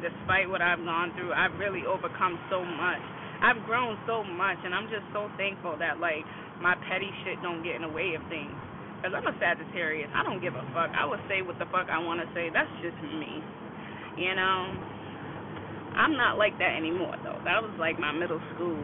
despite 0.00 0.48
what 0.48 0.60
I've 0.60 0.82
gone 0.82 1.12
through, 1.16 1.32
I've 1.32 1.54
really 1.60 1.84
overcome 1.86 2.40
so 2.48 2.64
much. 2.64 3.02
I've 3.40 3.60
grown 3.64 3.96
so 4.04 4.20
much, 4.20 4.60
and 4.64 4.74
I'm 4.74 4.88
just 4.92 5.04
so 5.16 5.32
thankful 5.40 5.76
that 5.80 5.96
like 5.96 6.24
my 6.60 6.76
petty 6.88 7.08
shit 7.24 7.40
don't 7.40 7.64
get 7.64 7.80
in 7.80 7.82
the 7.88 7.92
way 7.92 8.12
of 8.12 8.22
things. 8.28 8.52
Cause 9.00 9.16
I'm 9.16 9.24
a 9.24 9.32
Sagittarius. 9.40 10.12
I 10.12 10.20
don't 10.20 10.44
give 10.44 10.52
a 10.52 10.64
fuck. 10.76 10.92
I 10.92 11.08
will 11.08 11.20
say 11.24 11.40
what 11.40 11.56
the 11.56 11.64
fuck 11.72 11.88
I 11.88 11.96
want 11.96 12.20
to 12.20 12.28
say. 12.36 12.52
That's 12.52 12.68
just 12.84 13.00
me. 13.00 13.40
You 14.20 14.36
um, 14.36 14.36
know. 14.36 14.60
I'm 15.96 16.14
not 16.20 16.36
like 16.38 16.54
that 16.60 16.76
anymore 16.76 17.16
though. 17.24 17.40
That 17.48 17.64
was 17.64 17.72
like 17.80 17.98
my 17.98 18.12
middle 18.12 18.38
school, 18.54 18.78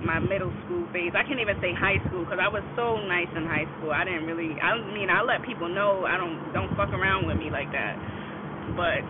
my 0.00 0.22
middle 0.22 0.54
school 0.64 0.86
phase. 0.94 1.12
I 1.18 1.26
can't 1.26 1.42
even 1.42 1.58
say 1.60 1.74
high 1.74 1.98
school 2.08 2.24
because 2.24 2.38
I 2.40 2.48
was 2.48 2.62
so 2.78 2.96
nice 3.04 3.28
in 3.34 3.44
high 3.44 3.66
school. 3.76 3.90
I 3.90 4.06
didn't 4.06 4.24
really. 4.24 4.54
I 4.62 4.78
mean, 4.94 5.10
I 5.10 5.20
let 5.26 5.42
people 5.42 5.68
know 5.68 6.06
I 6.06 6.16
don't 6.16 6.38
don't 6.54 6.70
fuck 6.78 6.94
around 6.94 7.26
with 7.26 7.36
me 7.36 7.50
like 7.50 7.74
that. 7.74 7.98
But 8.78 9.02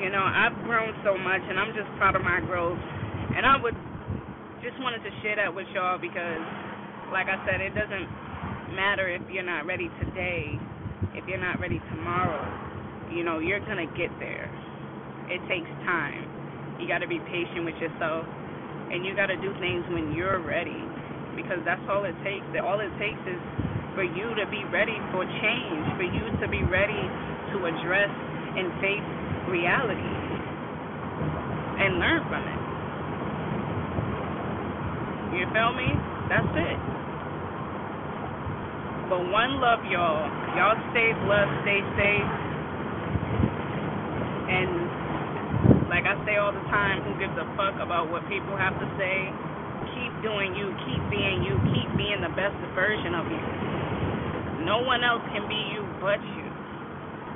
you 0.00 0.08
know, 0.08 0.22
I've 0.22 0.56
grown 0.64 0.94
so 1.04 1.16
much, 1.18 1.42
and 1.44 1.58
I'm 1.58 1.74
just 1.74 1.88
proud 1.98 2.16
of 2.16 2.22
my 2.22 2.40
growth. 2.40 2.80
And 3.36 3.44
I 3.44 3.56
would 3.60 3.76
just 4.62 4.78
wanted 4.78 5.02
to 5.02 5.12
share 5.20 5.36
that 5.36 5.50
with 5.52 5.66
y'all 5.74 5.98
because, 5.98 6.44
like 7.10 7.26
I 7.26 7.40
said, 7.48 7.60
it 7.60 7.74
doesn't 7.74 8.06
matter 8.76 9.08
if 9.08 9.22
you're 9.28 9.44
not 9.46 9.66
ready 9.66 9.90
today, 10.00 10.56
if 11.12 11.26
you're 11.26 11.42
not 11.42 11.60
ready 11.60 11.80
tomorrow. 11.92 12.40
You 13.12 13.24
know, 13.24 13.40
you're 13.40 13.60
gonna 13.60 13.90
get 13.98 14.12
there. 14.20 14.48
It 15.28 15.40
takes 15.48 15.68
time. 15.84 16.28
You 16.80 16.88
got 16.88 16.98
to 17.04 17.08
be 17.08 17.20
patient 17.30 17.64
with 17.64 17.76
yourself, 17.78 18.26
and 18.90 19.04
you 19.06 19.14
got 19.14 19.30
to 19.30 19.38
do 19.38 19.54
things 19.60 19.84
when 19.92 20.12
you're 20.12 20.40
ready, 20.42 20.82
because 21.36 21.62
that's 21.64 21.82
all 21.88 22.04
it 22.04 22.16
takes. 22.24 22.44
All 22.58 22.80
it 22.80 22.92
takes 22.98 23.20
is 23.28 23.40
for 23.94 24.04
you 24.04 24.34
to 24.34 24.44
be 24.48 24.64
ready 24.72 24.96
for 25.12 25.24
change, 25.24 25.84
for 25.96 26.04
you 26.04 26.24
to 26.40 26.46
be 26.48 26.64
ready 26.64 27.00
to 27.52 27.56
address 27.68 28.10
and 28.56 28.68
face 28.80 29.08
reality 29.52 30.08
and 31.76 32.00
learn 32.00 32.24
from 32.32 32.42
it. 32.48 32.62
You 35.36 35.44
feel 35.52 35.72
me? 35.76 35.88
That's 36.32 36.52
it. 36.56 36.80
But 39.12 39.28
one 39.28 39.60
love, 39.60 39.84
y'all. 39.92 40.24
Y'all 40.56 40.80
stay 40.96 41.12
blessed, 41.28 41.52
stay 41.68 41.80
safe. 42.00 42.32
And 44.48 44.70
like 45.92 46.08
I 46.08 46.16
say 46.24 46.40
all 46.40 46.52
the 46.56 46.64
time, 46.72 47.04
who 47.04 47.12
gives 47.20 47.36
a 47.36 47.44
fuck 47.56 47.76
about 47.76 48.08
what 48.08 48.24
people 48.32 48.56
have 48.56 48.72
to 48.80 48.88
say? 48.96 49.28
Keep 49.92 50.12
doing 50.24 50.56
you, 50.56 50.72
keep 50.88 51.02
being 51.12 51.44
you, 51.44 51.60
keep 51.76 51.88
being 52.00 52.24
the 52.24 52.32
best 52.32 52.56
version 52.72 53.12
of 53.12 53.28
you. 53.28 53.44
No 54.64 54.80
one 54.80 55.04
else 55.04 55.24
can 55.36 55.44
be 55.48 55.60
you 55.76 55.84
but 56.00 56.20
you. 56.24 56.41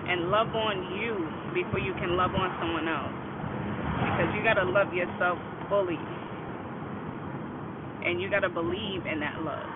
And 0.07 0.31
love 0.31 0.55
on 0.55 0.77
you 0.99 1.15
before 1.53 1.81
you 1.81 1.93
can 1.95 2.17
love 2.17 2.31
on 2.35 2.49
someone 2.63 2.87
else. 2.87 3.15
Because 4.07 4.31
you 4.35 4.43
gotta 4.43 4.65
love 4.65 4.95
yourself 4.95 5.39
fully 5.69 5.99
and 8.07 8.23
you 8.23 8.31
gotta 8.31 8.49
believe 8.49 9.03
in 9.05 9.19
that 9.19 9.43
love. 9.43 9.67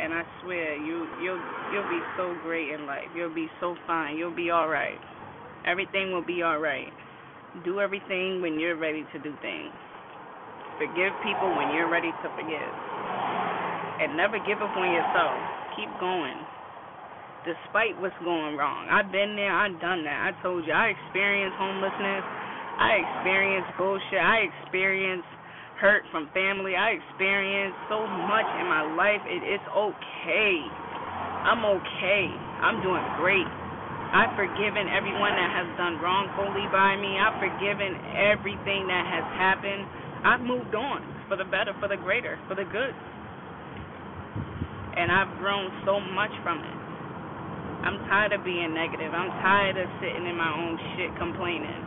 And 0.00 0.12
I 0.12 0.24
swear, 0.42 0.74
you 0.76 1.06
you'll 1.22 1.40
you'll 1.72 1.90
be 1.92 2.00
so 2.16 2.34
great 2.42 2.72
in 2.72 2.86
life. 2.86 3.08
You'll 3.14 3.34
be 3.34 3.48
so 3.60 3.76
fine. 3.86 4.16
You'll 4.16 4.34
be 4.34 4.50
all 4.50 4.68
right. 4.68 4.98
Everything 5.66 6.12
will 6.12 6.24
be 6.24 6.42
all 6.42 6.58
right. 6.58 6.92
Do 7.64 7.80
everything 7.80 8.42
when 8.42 8.58
you're 8.58 8.76
ready 8.76 9.04
to 9.12 9.18
do 9.20 9.32
things. 9.40 9.72
Forgive 10.80 11.12
people 11.22 11.54
when 11.54 11.72
you're 11.76 11.88
ready 11.88 12.10
to 12.10 12.28
forgive. 12.34 12.74
And 14.00 14.16
never 14.16 14.38
give 14.42 14.58
up 14.58 14.74
on 14.76 14.90
yourself. 14.90 15.38
Keep 15.76 15.88
going. 16.00 16.34
Despite 17.44 18.00
what's 18.00 18.16
going 18.24 18.56
wrong. 18.56 18.88
I've 18.88 19.12
been 19.12 19.36
there, 19.36 19.52
I've 19.52 19.76
done 19.76 20.00
that. 20.08 20.32
I 20.32 20.32
told 20.40 20.64
you, 20.64 20.72
I 20.72 20.96
experienced 20.96 21.60
homelessness. 21.60 22.24
I 22.80 23.04
experienced 23.04 23.68
bullshit. 23.76 24.16
I 24.16 24.48
experienced 24.48 25.28
hurt 25.76 26.08
from 26.08 26.32
family. 26.32 26.72
I 26.72 26.96
experienced 26.96 27.76
so 27.92 28.00
much 28.08 28.48
in 28.56 28.66
my 28.66 28.88
life. 28.96 29.20
It 29.28 29.44
is 29.44 29.60
okay. 29.60 30.56
I'm 31.44 31.60
okay. 31.68 32.24
I'm 32.64 32.80
doing 32.80 33.04
great. 33.20 33.44
I've 34.14 34.32
forgiven 34.40 34.88
everyone 34.88 35.36
that 35.36 35.50
has 35.52 35.68
done 35.76 36.00
wrongfully 36.00 36.64
by 36.72 36.96
me. 36.96 37.20
I've 37.20 37.36
forgiven 37.36 37.98
everything 38.14 38.88
that 38.88 39.04
has 39.04 39.26
happened. 39.36 39.84
I've 40.24 40.40
moved 40.40 40.72
on 40.72 41.04
for 41.28 41.36
the 41.36 41.44
better, 41.44 41.76
for 41.76 41.92
the 41.92 42.00
greater, 42.00 42.40
for 42.48 42.56
the 42.56 42.64
good. 42.64 42.94
And 44.96 45.12
I've 45.12 45.36
grown 45.36 45.68
so 45.84 46.00
much 46.00 46.32
from 46.40 46.64
it. 46.64 46.83
I'm 47.84 48.00
tired 48.08 48.32
of 48.32 48.40
being 48.48 48.72
negative. 48.72 49.12
I'm 49.12 49.28
tired 49.44 49.76
of 49.76 49.84
sitting 50.00 50.24
in 50.24 50.32
my 50.40 50.48
own 50.48 50.80
shit 50.96 51.12
complaining. 51.20 51.84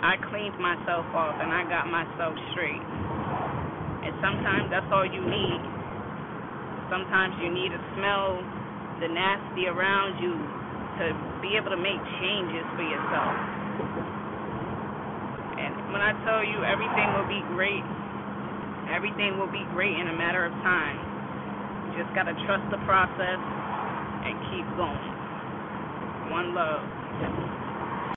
I 0.00 0.16
cleaned 0.32 0.56
myself 0.56 1.04
off 1.12 1.36
and 1.36 1.52
I 1.52 1.60
got 1.68 1.92
myself 1.92 2.32
straight. 2.56 2.80
And 2.80 4.16
sometimes 4.24 4.72
that's 4.72 4.88
all 4.88 5.04
you 5.04 5.20
need. 5.20 5.60
Sometimes 6.88 7.36
you 7.44 7.52
need 7.52 7.68
to 7.68 7.80
smell 8.00 8.40
the 9.04 9.12
nasty 9.12 9.68
around 9.68 10.24
you 10.24 10.32
to 11.04 11.12
be 11.44 11.52
able 11.52 11.68
to 11.68 11.76
make 11.76 12.00
changes 12.24 12.64
for 12.72 12.84
yourself. 12.88 13.36
And 15.60 15.92
when 15.92 16.00
I 16.00 16.16
tell 16.24 16.40
you 16.40 16.64
everything 16.64 17.08
will 17.12 17.28
be 17.28 17.44
great, 17.52 17.84
everything 18.88 19.36
will 19.36 19.52
be 19.52 19.68
great 19.76 20.00
in 20.00 20.08
a 20.08 20.16
matter 20.16 20.48
of 20.48 20.56
time. 20.64 20.96
You 21.92 22.00
just 22.00 22.16
got 22.16 22.24
to 22.24 22.32
trust 22.48 22.64
the 22.72 22.80
process 22.88 23.59
and 24.22 24.40
keep 24.50 24.74
going. 24.76 25.16
One 26.24 26.54
love. 26.54 26.88